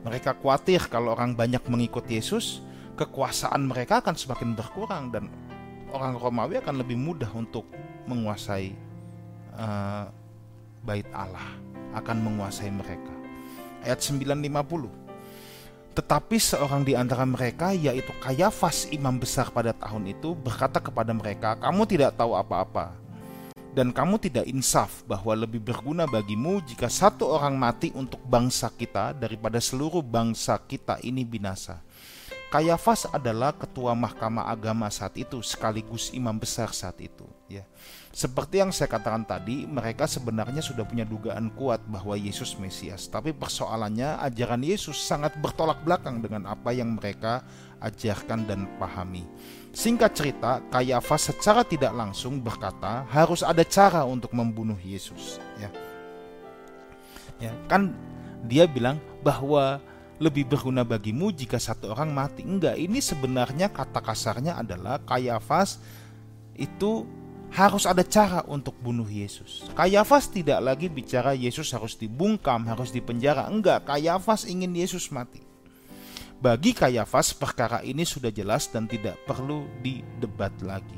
Mereka 0.00 0.40
khawatir 0.40 0.88
kalau 0.88 1.12
orang 1.12 1.36
banyak 1.36 1.60
mengikut 1.68 2.08
Yesus, 2.08 2.64
kekuasaan 2.96 3.68
mereka 3.68 4.00
akan 4.00 4.16
semakin 4.16 4.56
berkurang 4.56 5.12
dan 5.12 5.28
orang 5.92 6.16
Romawi 6.16 6.60
akan 6.60 6.80
lebih 6.80 6.96
mudah 6.96 7.28
untuk 7.36 7.68
menguasai 8.08 8.72
uh, 9.56 10.08
bait 10.84 11.04
Allah, 11.12 11.56
akan 11.96 12.16
menguasai 12.20 12.72
mereka. 12.72 13.12
Ayat 13.84 14.00
950. 14.04 14.88
Tetapi 15.90 16.36
seorang 16.38 16.86
di 16.86 16.94
antara 16.94 17.26
mereka 17.26 17.74
yaitu 17.74 18.14
Kayafas 18.22 18.88
imam 18.94 19.18
besar 19.18 19.50
pada 19.50 19.74
tahun 19.74 20.12
itu 20.12 20.32
berkata 20.32 20.78
kepada 20.80 21.10
mereka, 21.10 21.58
"Kamu 21.58 21.84
tidak 21.84 22.16
tahu 22.16 22.36
apa-apa." 22.36 22.99
Dan 23.70 23.94
kamu 23.94 24.18
tidak 24.18 24.46
insaf 24.50 25.06
bahwa 25.06 25.46
lebih 25.46 25.62
berguna 25.62 26.02
bagimu 26.10 26.58
jika 26.66 26.90
satu 26.90 27.30
orang 27.30 27.54
mati 27.54 27.94
untuk 27.94 28.18
bangsa 28.26 28.66
kita 28.74 29.14
daripada 29.14 29.62
seluruh 29.62 30.02
bangsa 30.02 30.58
kita 30.58 30.98
ini 31.06 31.22
binasa. 31.22 31.78
Kayafas 32.50 33.06
adalah 33.14 33.54
ketua 33.54 33.94
mahkamah 33.94 34.50
agama 34.50 34.90
saat 34.90 35.14
itu 35.14 35.38
sekaligus 35.38 36.10
imam 36.10 36.34
besar 36.34 36.74
saat 36.74 36.98
itu 36.98 37.22
ya. 37.46 37.62
Seperti 38.10 38.58
yang 38.58 38.74
saya 38.74 38.90
katakan 38.90 39.22
tadi, 39.22 39.70
mereka 39.70 40.10
sebenarnya 40.10 40.58
sudah 40.58 40.82
punya 40.82 41.06
dugaan 41.06 41.46
kuat 41.54 41.78
bahwa 41.86 42.18
Yesus 42.18 42.58
Mesias, 42.58 43.06
tapi 43.06 43.30
persoalannya 43.30 44.18
ajaran 44.26 44.66
Yesus 44.66 44.98
sangat 44.98 45.38
bertolak 45.38 45.78
belakang 45.86 46.18
dengan 46.18 46.50
apa 46.50 46.74
yang 46.74 46.98
mereka 46.98 47.46
ajarkan 47.80 48.46
dan 48.46 48.68
pahami. 48.76 49.24
Singkat 49.70 50.10
cerita, 50.12 50.60
Kayafas 50.68 51.32
secara 51.32 51.64
tidak 51.64 51.94
langsung 51.96 52.38
berkata 52.42 53.06
harus 53.08 53.40
ada 53.40 53.64
cara 53.64 54.04
untuk 54.04 54.30
membunuh 54.36 54.76
Yesus. 54.78 55.40
Ya, 55.56 55.70
ya 57.40 57.52
kan 57.66 57.94
dia 58.44 58.68
bilang 58.68 59.00
bahwa 59.24 59.80
lebih 60.20 60.44
berguna 60.44 60.84
bagimu 60.84 61.32
jika 61.32 61.56
satu 61.56 61.96
orang 61.96 62.12
mati. 62.12 62.44
Enggak, 62.44 62.76
ini 62.76 63.00
sebenarnya 63.00 63.72
kata 63.72 64.04
kasarnya 64.04 64.60
adalah 64.60 65.00
Kayafas 65.00 65.80
itu 66.52 67.08
harus 67.50 67.88
ada 67.88 68.06
cara 68.06 68.46
untuk 68.46 68.76
bunuh 68.78 69.08
Yesus. 69.08 69.66
Kayafas 69.74 70.30
tidak 70.30 70.60
lagi 70.62 70.86
bicara 70.86 71.34
Yesus 71.34 71.72
harus 71.74 71.98
dibungkam, 71.98 72.62
harus 72.68 72.94
dipenjara. 72.94 73.48
Enggak, 73.50 73.88
Kayafas 73.88 74.46
ingin 74.46 74.70
Yesus 74.76 75.10
mati. 75.10 75.49
Bagi 76.40 76.72
Kayafas 76.72 77.36
perkara 77.36 77.84
ini 77.84 78.00
sudah 78.08 78.32
jelas 78.32 78.64
dan 78.72 78.88
tidak 78.88 79.20
perlu 79.28 79.68
didebat 79.84 80.56
lagi. 80.64 80.96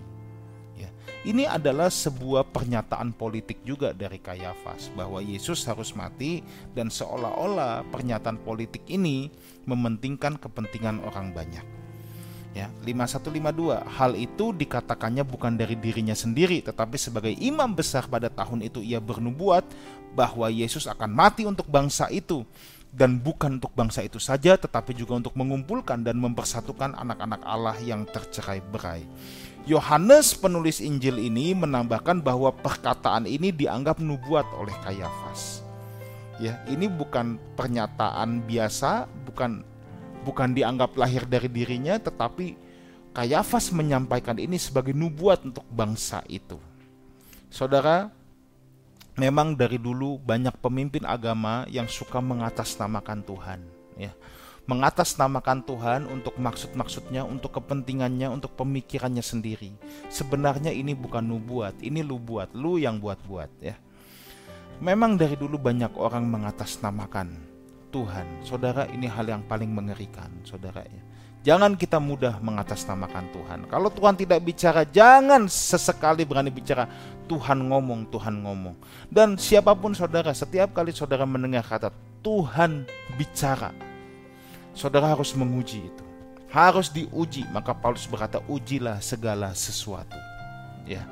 Ya. 0.78 0.86
Ini 1.26 1.50
adalah 1.50 1.90
sebuah 1.90 2.46
pernyataan 2.54 3.10
politik 3.10 3.58
juga 3.66 3.90
dari 3.90 4.22
Kayafas 4.22 4.94
bahwa 4.94 5.18
Yesus 5.18 5.66
harus 5.66 5.98
mati 5.98 6.46
dan 6.78 6.94
seolah-olah 6.94 7.90
pernyataan 7.90 8.38
politik 8.38 8.86
ini 8.86 9.34
mementingkan 9.66 10.38
kepentingan 10.38 11.02
orang 11.02 11.34
banyak. 11.34 11.66
Ya, 12.54 12.70
5152. 12.86 13.82
Hal 13.98 14.14
itu 14.14 14.54
dikatakannya 14.54 15.26
bukan 15.26 15.58
dari 15.58 15.74
dirinya 15.74 16.14
sendiri 16.14 16.62
tetapi 16.62 16.94
sebagai 16.94 17.34
imam 17.34 17.74
besar 17.74 18.06
pada 18.06 18.30
tahun 18.30 18.62
itu 18.62 18.78
ia 18.78 19.02
bernubuat 19.02 19.66
bahwa 20.14 20.46
Yesus 20.54 20.86
akan 20.86 21.10
mati 21.10 21.42
untuk 21.50 21.66
bangsa 21.66 22.06
itu 22.14 22.46
dan 22.92 23.16
bukan 23.16 23.56
untuk 23.56 23.72
bangsa 23.72 24.04
itu 24.04 24.20
saja 24.20 24.60
tetapi 24.60 24.92
juga 24.92 25.16
untuk 25.16 25.32
mengumpulkan 25.32 26.04
dan 26.04 26.20
mempersatukan 26.20 26.92
anak-anak 26.92 27.40
Allah 27.40 27.76
yang 27.80 28.04
tercerai-berai. 28.04 29.08
Yohanes 29.64 30.36
penulis 30.36 30.84
Injil 30.84 31.16
ini 31.16 31.56
menambahkan 31.56 32.20
bahwa 32.20 32.52
perkataan 32.52 33.24
ini 33.24 33.48
dianggap 33.48 33.96
nubuat 33.96 34.44
oleh 34.60 34.76
Kayafas. 34.84 35.64
Ya, 36.36 36.60
ini 36.68 36.90
bukan 36.90 37.40
pernyataan 37.56 38.44
biasa, 38.44 39.08
bukan 39.24 39.64
bukan 40.26 40.52
dianggap 40.52 40.92
lahir 41.00 41.24
dari 41.24 41.48
dirinya 41.48 41.96
tetapi 41.96 42.60
Kayafas 43.12 43.72
menyampaikan 43.76 44.40
ini 44.40 44.56
sebagai 44.56 44.96
nubuat 44.96 45.44
untuk 45.44 45.64
bangsa 45.68 46.24
itu. 46.32 46.56
Saudara, 47.52 48.08
memang 49.18 49.54
dari 49.56 49.76
dulu 49.76 50.16
banyak 50.20 50.56
pemimpin 50.60 51.04
agama 51.04 51.68
yang 51.68 51.86
suka 51.86 52.18
mengatasnamakan 52.20 53.20
Tuhan 53.24 53.60
ya 53.96 54.12
mengatasnamakan 54.62 55.66
Tuhan 55.66 56.00
untuk 56.06 56.38
maksud-maksudnya, 56.38 57.26
untuk 57.26 57.58
kepentingannya, 57.58 58.30
untuk 58.30 58.54
pemikirannya 58.54 59.22
sendiri. 59.24 59.74
Sebenarnya 60.06 60.70
ini 60.70 60.94
bukan 60.94 61.26
nubuat, 61.26 61.82
ini 61.82 62.06
lu 62.06 62.22
buat, 62.22 62.54
lu 62.54 62.78
yang 62.78 63.02
buat-buat 63.02 63.50
ya. 63.58 63.74
Memang 64.78 65.18
dari 65.18 65.34
dulu 65.38 65.58
banyak 65.58 65.94
orang 65.98 66.26
mengatasnamakan 66.30 67.38
Tuhan. 67.90 68.26
Saudara, 68.46 68.86
ini 68.90 69.06
hal 69.10 69.30
yang 69.30 69.42
paling 69.46 69.70
mengerikan, 69.70 70.30
saudara 70.46 70.82
ya. 70.86 71.02
Jangan 71.42 71.74
kita 71.74 71.98
mudah 71.98 72.38
mengatasnamakan 72.38 73.34
Tuhan. 73.34 73.60
Kalau 73.66 73.90
Tuhan 73.90 74.14
tidak 74.14 74.46
bicara, 74.46 74.86
jangan 74.86 75.50
sesekali 75.50 76.22
berani 76.22 76.54
bicara. 76.54 76.86
Tuhan 77.26 77.66
ngomong, 77.66 78.06
Tuhan 78.14 78.46
ngomong. 78.46 78.78
Dan 79.10 79.34
siapa 79.34 79.74
pun 79.74 79.90
saudara, 79.90 80.30
setiap 80.30 80.70
kali 80.70 80.94
saudara 80.94 81.26
mendengar 81.26 81.66
kata 81.66 81.90
Tuhan 82.22 82.86
bicara, 83.18 83.74
saudara 84.70 85.10
harus 85.10 85.34
menguji 85.34 85.82
itu. 85.82 86.04
Harus 86.46 86.94
diuji, 86.94 87.42
maka 87.50 87.74
Paulus 87.74 88.06
berkata, 88.06 88.38
ujilah 88.46 89.02
segala 89.02 89.50
sesuatu. 89.50 90.14
Ya, 90.86 91.02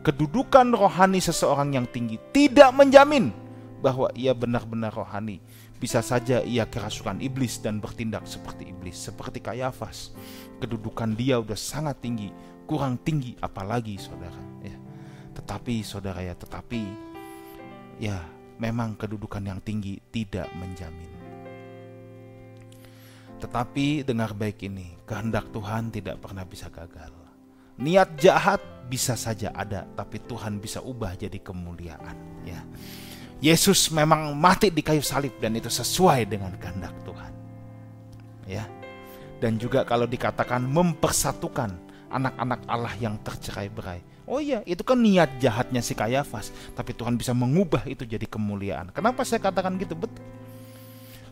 kedudukan 0.00 0.64
rohani 0.72 1.20
seseorang 1.20 1.76
yang 1.76 1.84
tinggi 1.84 2.16
tidak 2.32 2.72
menjamin 2.72 3.36
bahwa 3.84 4.08
ia 4.16 4.32
benar-benar 4.32 4.96
rohani 4.96 5.44
bisa 5.78 6.00
saja 6.00 6.40
ia 6.40 6.64
kerasukan 6.64 7.20
iblis 7.20 7.60
dan 7.60 7.82
bertindak 7.82 8.24
seperti 8.24 8.70
iblis, 8.70 8.96
seperti 8.96 9.42
Kayafas. 9.42 10.14
Kedudukan 10.62 11.12
dia 11.18 11.36
udah 11.42 11.58
sangat 11.58 12.00
tinggi, 12.00 12.30
kurang 12.64 12.96
tinggi 13.02 13.36
apalagi 13.42 13.98
saudara. 14.00 14.40
Ya. 14.62 14.76
Tetapi 15.34 15.82
saudara 15.82 16.22
ya, 16.22 16.32
tetapi 16.38 16.82
ya 17.98 18.22
memang 18.58 18.94
kedudukan 18.94 19.42
yang 19.42 19.60
tinggi 19.60 19.98
tidak 20.08 20.48
menjamin. 20.56 21.10
Tetapi 23.42 24.06
dengar 24.06 24.32
baik 24.32 24.64
ini, 24.64 24.96
kehendak 25.04 25.52
Tuhan 25.52 25.92
tidak 25.92 26.22
pernah 26.22 26.48
bisa 26.48 26.72
gagal. 26.72 27.12
Niat 27.74 28.14
jahat 28.16 28.62
bisa 28.86 29.18
saja 29.18 29.50
ada, 29.50 29.84
tapi 29.98 30.22
Tuhan 30.22 30.62
bisa 30.62 30.78
ubah 30.78 31.18
jadi 31.18 31.42
kemuliaan. 31.42 32.16
Ya, 32.46 32.62
Yesus 33.44 33.92
memang 33.92 34.32
mati 34.32 34.72
di 34.72 34.80
kayu 34.80 35.04
salib 35.04 35.36
dan 35.36 35.52
itu 35.52 35.68
sesuai 35.68 36.24
dengan 36.24 36.56
kehendak 36.56 36.96
Tuhan. 37.04 37.32
Ya. 38.48 38.64
Dan 39.36 39.60
juga 39.60 39.84
kalau 39.84 40.08
dikatakan 40.08 40.64
mempersatukan 40.64 41.76
anak-anak 42.08 42.64
Allah 42.64 42.96
yang 42.96 43.20
tercerai-berai. 43.20 44.00
Oh 44.24 44.40
iya, 44.40 44.64
itu 44.64 44.80
kan 44.80 44.96
niat 44.96 45.36
jahatnya 45.36 45.84
si 45.84 45.92
Kayafas, 45.92 46.48
tapi 46.72 46.96
Tuhan 46.96 47.20
bisa 47.20 47.36
mengubah 47.36 47.84
itu 47.84 48.08
jadi 48.08 48.24
kemuliaan. 48.24 48.88
Kenapa 48.96 49.20
saya 49.28 49.44
katakan 49.44 49.76
gitu? 49.76 49.92
Betul. 49.92 50.24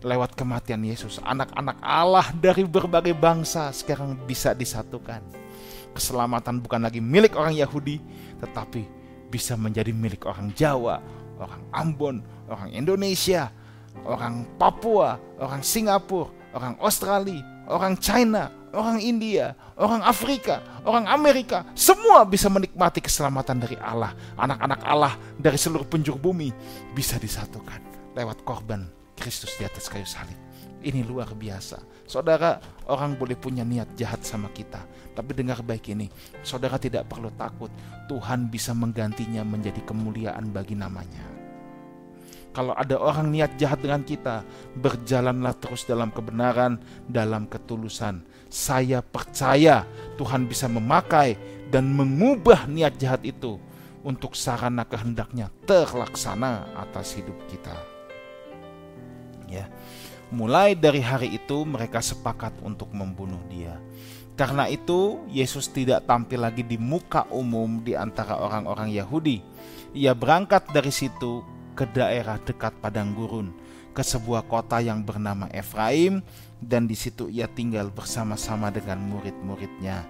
Lewat 0.05 0.37
kematian 0.37 0.85
Yesus, 0.85 1.17
anak-anak 1.25 1.81
Allah 1.81 2.29
dari 2.37 2.69
berbagai 2.69 3.17
bangsa 3.17 3.73
sekarang 3.73 4.21
bisa 4.29 4.53
disatukan. 4.53 5.25
Keselamatan 5.97 6.61
bukan 6.61 6.85
lagi 6.85 7.01
milik 7.01 7.33
orang 7.41 7.57
Yahudi, 7.57 7.97
tetapi 8.45 8.85
bisa 9.33 9.57
menjadi 9.57 9.95
milik 9.97 10.29
orang 10.29 10.53
Jawa, 10.53 11.01
orang 11.39 11.63
Ambon, 11.73 12.17
orang 12.49 12.71
Indonesia, 12.73 13.53
orang 14.05 14.49
Papua, 14.57 15.21
orang 15.39 15.61
Singapura, 15.65 16.33
orang 16.53 16.75
Australia, 16.81 17.41
orang 17.69 17.95
China, 18.01 18.51
orang 18.73 18.99
India, 18.99 19.53
orang 19.77 20.01
Afrika, 20.03 20.65
orang 20.83 21.05
Amerika, 21.09 21.69
semua 21.77 22.25
bisa 22.25 22.49
menikmati 22.49 23.05
keselamatan 23.05 23.61
dari 23.63 23.77
Allah. 23.79 24.17
Anak-anak 24.37 24.81
Allah 24.83 25.15
dari 25.37 25.61
seluruh 25.61 25.87
penjuru 25.87 26.19
bumi 26.19 26.51
bisa 26.97 27.21
disatukan 27.21 27.81
lewat 28.17 28.45
korban 28.45 28.89
Kristus 29.17 29.55
di 29.61 29.65
atas 29.65 29.89
kayu 29.89 30.09
salib. 30.09 30.37
Ini 30.83 31.07
luar 31.07 31.31
biasa. 31.39 31.79
Saudara, 32.11 32.59
orang 32.91 33.15
boleh 33.15 33.39
punya 33.39 33.63
niat 33.63 33.95
jahat 33.95 34.27
sama 34.27 34.51
kita. 34.51 34.83
Tapi 35.15 35.31
dengar 35.31 35.63
baik 35.63 35.95
ini, 35.95 36.11
saudara 36.43 36.75
tidak 36.75 37.07
perlu 37.07 37.31
takut. 37.39 37.71
Tuhan 38.11 38.51
bisa 38.51 38.75
menggantinya 38.75 39.47
menjadi 39.47 39.79
kemuliaan 39.87 40.51
bagi 40.51 40.75
namanya. 40.75 41.23
Kalau 42.53 42.77
ada 42.77 43.01
orang 43.01 43.33
niat 43.33 43.57
jahat 43.57 43.81
dengan 43.81 44.05
kita, 44.05 44.45
berjalanlah 44.77 45.57
terus 45.57 45.89
dalam 45.89 46.13
kebenaran, 46.13 46.77
dalam 47.09 47.49
ketulusan. 47.49 48.27
Saya 48.53 49.01
percaya 49.01 49.89
Tuhan 50.21 50.45
bisa 50.45 50.69
memakai 50.69 51.41
dan 51.73 51.89
mengubah 51.89 52.69
niat 52.69 53.01
jahat 53.01 53.25
itu 53.25 53.57
untuk 54.05 54.37
sarana 54.37 54.85
kehendaknya 54.85 55.49
terlaksana 55.65 56.69
atas 56.77 57.17
hidup 57.17 57.39
kita. 57.49 57.73
Ya. 59.49 59.73
Mulai 60.33 60.73
dari 60.73 61.05
hari 61.05 61.37
itu 61.37 61.69
mereka 61.69 62.01
sepakat 62.01 62.57
untuk 62.65 62.89
membunuh 62.97 63.41
dia. 63.53 63.77
Karena 64.33 64.65
itu 64.65 65.21
Yesus 65.29 65.69
tidak 65.69 66.09
tampil 66.09 66.41
lagi 66.41 66.65
di 66.65 66.81
muka 66.81 67.29
umum 67.29 67.85
di 67.85 67.93
antara 67.93 68.41
orang-orang 68.41 68.89
Yahudi. 68.89 69.45
Ia 69.93 70.17
berangkat 70.17 70.73
dari 70.73 70.89
situ 70.89 71.45
ke 71.77 71.85
daerah 71.85 72.41
dekat 72.41 72.73
padang 72.81 73.13
gurun, 73.13 73.53
ke 73.93 74.01
sebuah 74.01 74.49
kota 74.49 74.81
yang 74.81 75.05
bernama 75.05 75.53
Efraim 75.53 76.25
dan 76.65 76.89
di 76.89 76.97
situ 76.97 77.29
ia 77.29 77.45
tinggal 77.45 77.93
bersama-sama 77.93 78.73
dengan 78.73 79.05
murid-muridnya. 79.05 80.07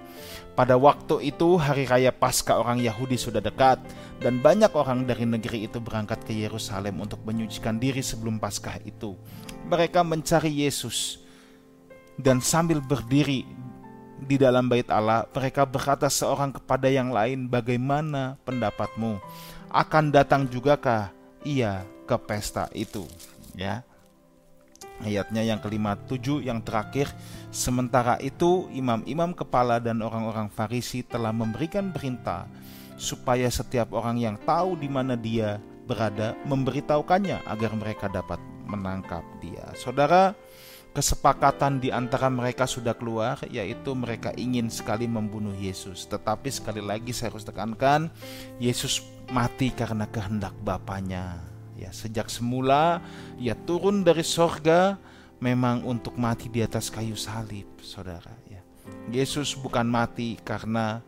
Pada 0.53 0.77
waktu 0.77 1.33
itu 1.33 1.57
hari 1.57 1.89
raya 1.89 2.13
Paskah 2.13 2.61
orang 2.61 2.77
Yahudi 2.77 3.17
sudah 3.17 3.41
dekat 3.41 3.81
dan 4.21 4.45
banyak 4.45 4.69
orang 4.77 5.09
dari 5.09 5.25
negeri 5.25 5.65
itu 5.65 5.81
berangkat 5.81 6.21
ke 6.29 6.37
Yerusalem 6.37 7.01
untuk 7.01 7.25
menyucikan 7.25 7.81
diri 7.81 8.05
sebelum 8.05 8.37
Paskah 8.37 8.77
itu 8.85 9.17
mereka 9.67 10.05
mencari 10.05 10.53
Yesus 10.53 11.23
dan 12.21 12.45
sambil 12.45 12.85
berdiri 12.85 13.49
di 14.23 14.39
dalam 14.39 14.71
bait 14.71 14.87
Allah, 14.87 15.27
mereka 15.35 15.67
berkata 15.67 16.07
seorang 16.07 16.55
kepada 16.55 16.87
yang 16.87 17.11
lain, 17.11 17.51
"Bagaimana 17.51 18.39
pendapatmu? 18.47 19.19
Akan 19.67 20.15
datang 20.15 20.47
jugakah 20.47 21.11
ia 21.43 21.83
ke 22.07 22.17
pesta 22.23 22.71
itu?" 22.71 23.03
Ya. 23.59 23.83
Ayatnya 25.03 25.43
yang 25.43 25.59
kelima 25.59 25.99
tujuh 26.07 26.41
yang 26.43 26.63
terakhir 26.63 27.11
Sementara 27.51 28.17
itu 28.23 28.71
imam-imam 28.71 29.35
kepala 29.35 29.83
dan 29.83 30.01
orang-orang 30.01 30.49
Farisi 30.49 31.03
telah 31.03 31.35
memberikan 31.35 31.91
perintah 31.91 32.47
Supaya 32.97 33.51
setiap 33.51 33.93
orang 33.93 34.23
yang 34.23 34.37
tahu 34.47 34.79
di 34.79 34.87
mana 34.87 35.19
dia 35.19 35.59
berada 35.83 36.39
memberitahukannya 36.47 37.43
agar 37.45 37.71
mereka 37.75 38.07
dapat 38.07 38.39
menangkap 38.67 39.27
dia. 39.43 39.67
Saudara, 39.75 40.33
kesepakatan 40.95 41.83
di 41.83 41.93
antara 41.93 42.33
mereka 42.33 42.65
sudah 42.65 42.97
keluar, 42.97 43.41
yaitu 43.49 43.93
mereka 43.93 44.31
ingin 44.39 44.73
sekali 44.73 45.05
membunuh 45.11 45.53
Yesus. 45.57 46.07
Tetapi 46.09 46.49
sekali 46.49 46.81
lagi 46.81 47.11
saya 47.13 47.35
harus 47.35 47.45
tekankan, 47.45 48.09
Yesus 48.63 49.03
mati 49.29 49.73
karena 49.75 50.09
kehendak 50.09 50.55
Bapaknya. 50.63 51.52
Ya, 51.79 51.91
sejak 51.91 52.29
semula 52.29 53.01
ia 53.41 53.57
turun 53.57 54.05
dari 54.05 54.23
sorga 54.23 55.01
memang 55.41 55.83
untuk 55.89 56.15
mati 56.21 56.47
di 56.53 56.61
atas 56.63 56.93
kayu 56.93 57.17
salib, 57.17 57.67
saudara. 57.81 58.33
Ya. 58.47 58.61
Yesus 59.11 59.57
bukan 59.57 59.89
mati 59.89 60.39
karena 60.43 61.01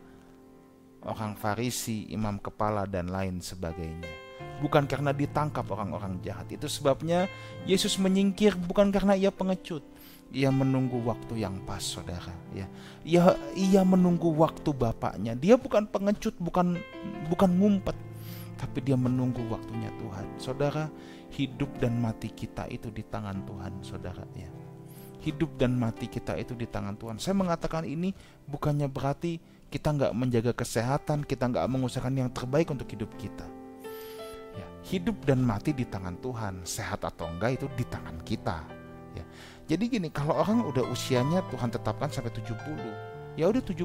orang 1.05 1.37
Farisi, 1.37 2.09
imam 2.09 2.41
kepala, 2.41 2.89
dan 2.89 3.13
lain 3.13 3.39
sebagainya 3.39 4.25
bukan 4.59 4.87
karena 4.87 5.11
ditangkap 5.11 5.67
orang-orang 5.67 6.19
jahat. 6.23 6.47
Itu 6.51 6.67
sebabnya 6.71 7.27
Yesus 7.67 7.99
menyingkir 7.99 8.55
bukan 8.55 8.91
karena 8.91 9.15
ia 9.17 9.31
pengecut. 9.31 9.83
Ia 10.35 10.49
menunggu 10.51 10.99
waktu 11.05 11.45
yang 11.45 11.63
pas, 11.63 11.79
saudara. 11.79 12.33
Ya, 12.51 12.67
ia 13.05 13.23
ia 13.55 13.81
menunggu 13.85 14.33
waktu 14.35 14.73
bapaknya. 14.73 15.37
Dia 15.37 15.55
bukan 15.55 15.87
pengecut, 15.87 16.35
bukan 16.41 16.81
bukan 17.29 17.49
ngumpet, 17.55 17.95
tapi 18.55 18.83
dia 18.83 18.95
menunggu 18.95 19.43
waktunya 19.51 19.91
Tuhan. 19.99 20.25
Saudara, 20.39 20.87
hidup 21.35 21.69
dan 21.79 21.99
mati 21.99 22.31
kita 22.31 22.67
itu 22.71 22.91
di 22.91 23.03
tangan 23.05 23.43
Tuhan, 23.43 23.73
saudara. 23.83 24.23
Ya, 24.35 24.51
hidup 25.23 25.55
dan 25.59 25.75
mati 25.75 26.07
kita 26.07 26.35
itu 26.39 26.55
di 26.55 26.65
tangan 26.65 26.95
Tuhan. 26.95 27.19
Saya 27.19 27.35
mengatakan 27.35 27.83
ini 27.83 28.15
bukannya 28.47 28.87
berarti 28.87 29.37
kita 29.67 29.91
nggak 29.91 30.13
menjaga 30.15 30.51
kesehatan, 30.55 31.27
kita 31.27 31.51
nggak 31.51 31.67
mengusahakan 31.67 32.27
yang 32.27 32.29
terbaik 32.31 32.71
untuk 32.71 32.87
hidup 32.87 33.11
kita 33.19 33.43
Ya, 34.55 34.67
hidup 34.87 35.19
dan 35.27 35.43
mati 35.43 35.75
di 35.75 35.83
tangan 35.83 36.15
Tuhan, 36.23 36.63
sehat 36.63 37.03
atau 37.03 37.27
enggak 37.27 37.59
itu 37.59 37.67
di 37.75 37.83
tangan 37.83 38.17
kita. 38.23 38.63
Ya. 39.15 39.23
Jadi 39.67 39.99
gini, 39.99 40.07
kalau 40.11 40.35
orang 40.39 40.63
udah 40.63 40.87
usianya 40.87 41.43
Tuhan 41.51 41.71
tetapkan 41.71 42.07
sampai 42.07 42.31
70, 42.31 43.35
ya 43.35 43.51
udah 43.51 43.59
70. 43.59 43.83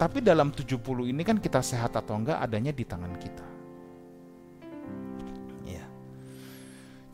Tapi 0.00 0.18
dalam 0.24 0.48
70 0.48 0.80
ini 1.12 1.20
kan 1.20 1.36
kita 1.36 1.60
sehat 1.60 1.92
atau 2.00 2.16
enggak 2.16 2.40
adanya 2.40 2.72
di 2.72 2.84
tangan 2.84 3.12
kita. 3.20 3.53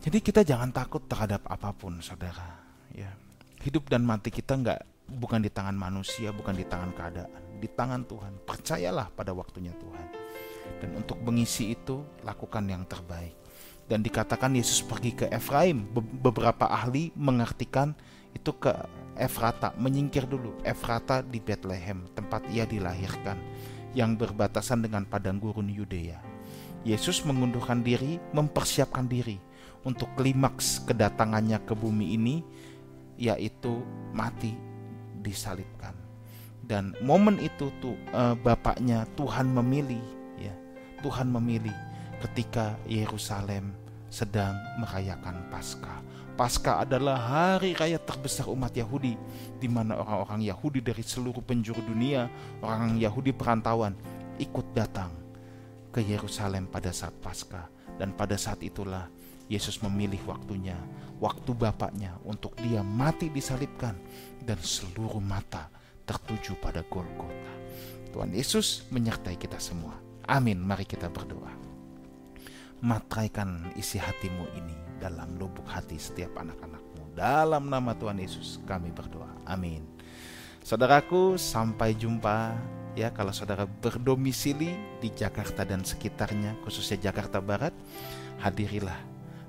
Jadi 0.01 0.19
kita 0.25 0.41
jangan 0.41 0.73
takut 0.73 1.05
terhadap 1.05 1.45
apa 1.45 1.77
pun, 1.77 2.01
saudara. 2.01 2.57
Ya. 2.97 3.13
Hidup 3.61 3.93
dan 3.93 4.01
mati 4.01 4.33
kita 4.33 4.57
enggak 4.57 4.81
bukan 5.05 5.45
di 5.45 5.53
tangan 5.53 5.77
manusia, 5.77 6.33
bukan 6.33 6.57
di 6.57 6.65
tangan 6.65 6.97
keadaan, 6.97 7.61
di 7.61 7.69
tangan 7.69 8.09
Tuhan. 8.09 8.33
Percayalah 8.49 9.13
pada 9.13 9.37
waktunya 9.37 9.77
Tuhan. 9.77 10.07
Dan 10.81 10.97
untuk 10.97 11.21
mengisi 11.21 11.77
itu, 11.77 12.01
lakukan 12.25 12.65
yang 12.65 12.89
terbaik. 12.89 13.37
Dan 13.85 14.01
dikatakan 14.01 14.57
Yesus 14.57 14.81
pergi 14.81 15.13
ke 15.13 15.27
Efraim. 15.29 15.85
beberapa 15.93 16.65
ahli 16.65 17.13
mengartikan 17.13 17.93
itu 18.33 18.57
ke 18.57 18.73
Efrata, 19.21 19.77
menyingkir 19.77 20.25
dulu. 20.25 20.57
Efrata 20.65 21.21
di 21.21 21.45
Bethlehem, 21.45 22.09
tempat 22.17 22.49
ia 22.49 22.65
dilahirkan, 22.65 23.37
yang 23.93 24.17
berbatasan 24.17 24.81
dengan 24.81 25.05
padang 25.05 25.37
gurun 25.37 25.69
Yudea. 25.69 26.25
Yesus 26.89 27.21
mengundurkan 27.29 27.85
diri, 27.85 28.17
mempersiapkan 28.33 29.05
diri 29.05 29.50
untuk 29.85 30.09
klimaks 30.17 30.83
kedatangannya 30.85 31.61
ke 31.65 31.73
bumi 31.73 32.17
ini, 32.17 32.37
yaitu 33.17 33.81
mati 34.13 34.57
disalibkan. 35.21 35.97
Dan 36.65 36.95
momen 37.03 37.41
itu 37.43 37.73
tuh 37.83 37.99
uh, 38.15 38.39
bapaknya 38.39 39.05
Tuhan 39.19 39.51
memilih 39.51 40.03
ya. 40.39 40.55
Tuhan 41.03 41.27
memilih 41.33 41.75
ketika 42.23 42.77
Yerusalem 42.87 43.75
sedang 44.13 44.55
merayakan 44.79 45.49
Paskah. 45.49 45.99
Paskah 46.39 46.89
adalah 46.89 47.19
hari 47.21 47.77
raya 47.77 48.01
terbesar 48.01 48.49
umat 48.49 48.73
Yahudi 48.73 49.13
di 49.61 49.69
mana 49.69 50.01
orang-orang 50.01 50.47
Yahudi 50.49 50.81
dari 50.81 51.05
seluruh 51.05 51.45
penjuru 51.45 51.85
dunia, 51.85 52.31
orang 52.65 52.97
Yahudi 52.97 53.35
perantauan 53.37 53.93
ikut 54.41 54.73
datang 54.73 55.13
ke 55.93 56.01
Yerusalem 56.01 56.71
pada 56.71 56.95
saat 56.95 57.13
Paskah 57.21 57.69
dan 58.01 58.17
pada 58.17 58.41
saat 58.41 58.63
itulah 58.65 59.11
Yesus 59.51 59.83
memilih 59.83 60.23
waktunya, 60.31 60.79
waktu 61.19 61.51
Bapaknya 61.53 62.15
untuk 62.23 62.55
dia 62.63 62.87
mati 62.87 63.27
disalibkan 63.29 63.99
dan 64.47 64.63
seluruh 64.63 65.19
mata 65.19 65.67
tertuju 66.07 66.55
pada 66.63 66.87
Golgota. 66.87 67.53
Tuhan 68.15 68.31
Yesus 68.31 68.87
menyertai 68.95 69.35
kita 69.35 69.59
semua. 69.59 69.99
Amin. 70.27 70.63
Mari 70.63 70.87
kita 70.87 71.11
berdoa. 71.11 71.51
Matraikan 72.81 73.75
isi 73.75 73.99
hatimu 73.99 74.55
ini 74.55 74.77
dalam 75.03 75.35
lubuk 75.35 75.67
hati 75.67 75.99
setiap 75.99 76.39
anak-anakmu. 76.39 77.15
Dalam 77.19 77.67
nama 77.67 77.93
Tuhan 77.99 78.23
Yesus 78.23 78.63
kami 78.65 78.95
berdoa. 78.95 79.31
Amin. 79.47 79.83
Saudaraku, 80.63 81.35
sampai 81.35 81.99
jumpa 81.99 82.55
ya 82.95 83.11
kalau 83.11 83.31
saudara 83.35 83.67
berdomisili 83.67 84.75
di 84.99 85.09
Jakarta 85.11 85.67
dan 85.67 85.83
sekitarnya, 85.83 86.59
khususnya 86.63 87.11
Jakarta 87.11 87.39
Barat, 87.39 87.75
hadirilah 88.43 88.97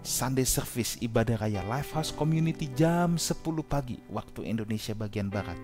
Sunday 0.02 0.50
Service 0.50 0.98
Ibadah 0.98 1.46
Raya 1.46 1.62
Lifehouse 1.62 2.10
Community 2.10 2.66
jam 2.74 3.22
10 3.22 3.38
pagi 3.62 4.02
waktu 4.10 4.50
Indonesia 4.50 4.98
bagian 4.98 5.30
Barat. 5.30 5.58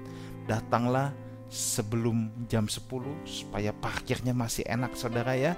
Datanglah 0.46 1.10
sebelum 1.50 2.30
jam 2.46 2.70
10 2.70 2.86
supaya 3.26 3.74
parkirnya 3.74 4.38
masih 4.38 4.62
enak 4.70 4.94
saudara 4.94 5.34
ya. 5.34 5.58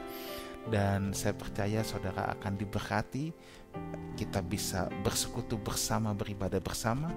Dan 0.72 1.12
saya 1.12 1.36
percaya 1.36 1.84
saudara 1.84 2.32
akan 2.40 2.56
diberkati. 2.56 3.36
Kita 4.16 4.40
bisa 4.40 4.88
bersekutu 5.04 5.60
bersama, 5.60 6.16
beribadah 6.16 6.64
bersama. 6.64 7.12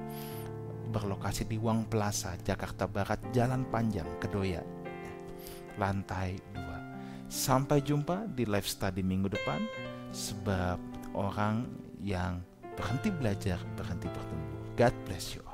Berlokasi 0.91 1.47
di 1.47 1.63
Wang 1.63 1.87
Plaza, 1.87 2.35
Jakarta 2.43 2.91
Barat, 2.91 3.23
Jalan 3.31 3.63
Panjang, 3.71 4.11
Kedoya. 4.19 4.67
Lantai 5.79 6.43
2. 6.59 7.31
Sampai 7.31 7.87
jumpa 7.87 8.27
di 8.35 8.51
live 8.51 8.67
study 8.67 9.01
minggu 9.07 9.31
depan. 9.31 9.63
Sebab 10.13 10.92
orang 11.15 11.69
yang 12.01 12.41
berhenti 12.75 13.13
belajar, 13.13 13.61
berhenti 13.77 14.09
bertumbuh. 14.09 14.61
God 14.77 14.95
bless 15.05 15.37
you. 15.37 15.52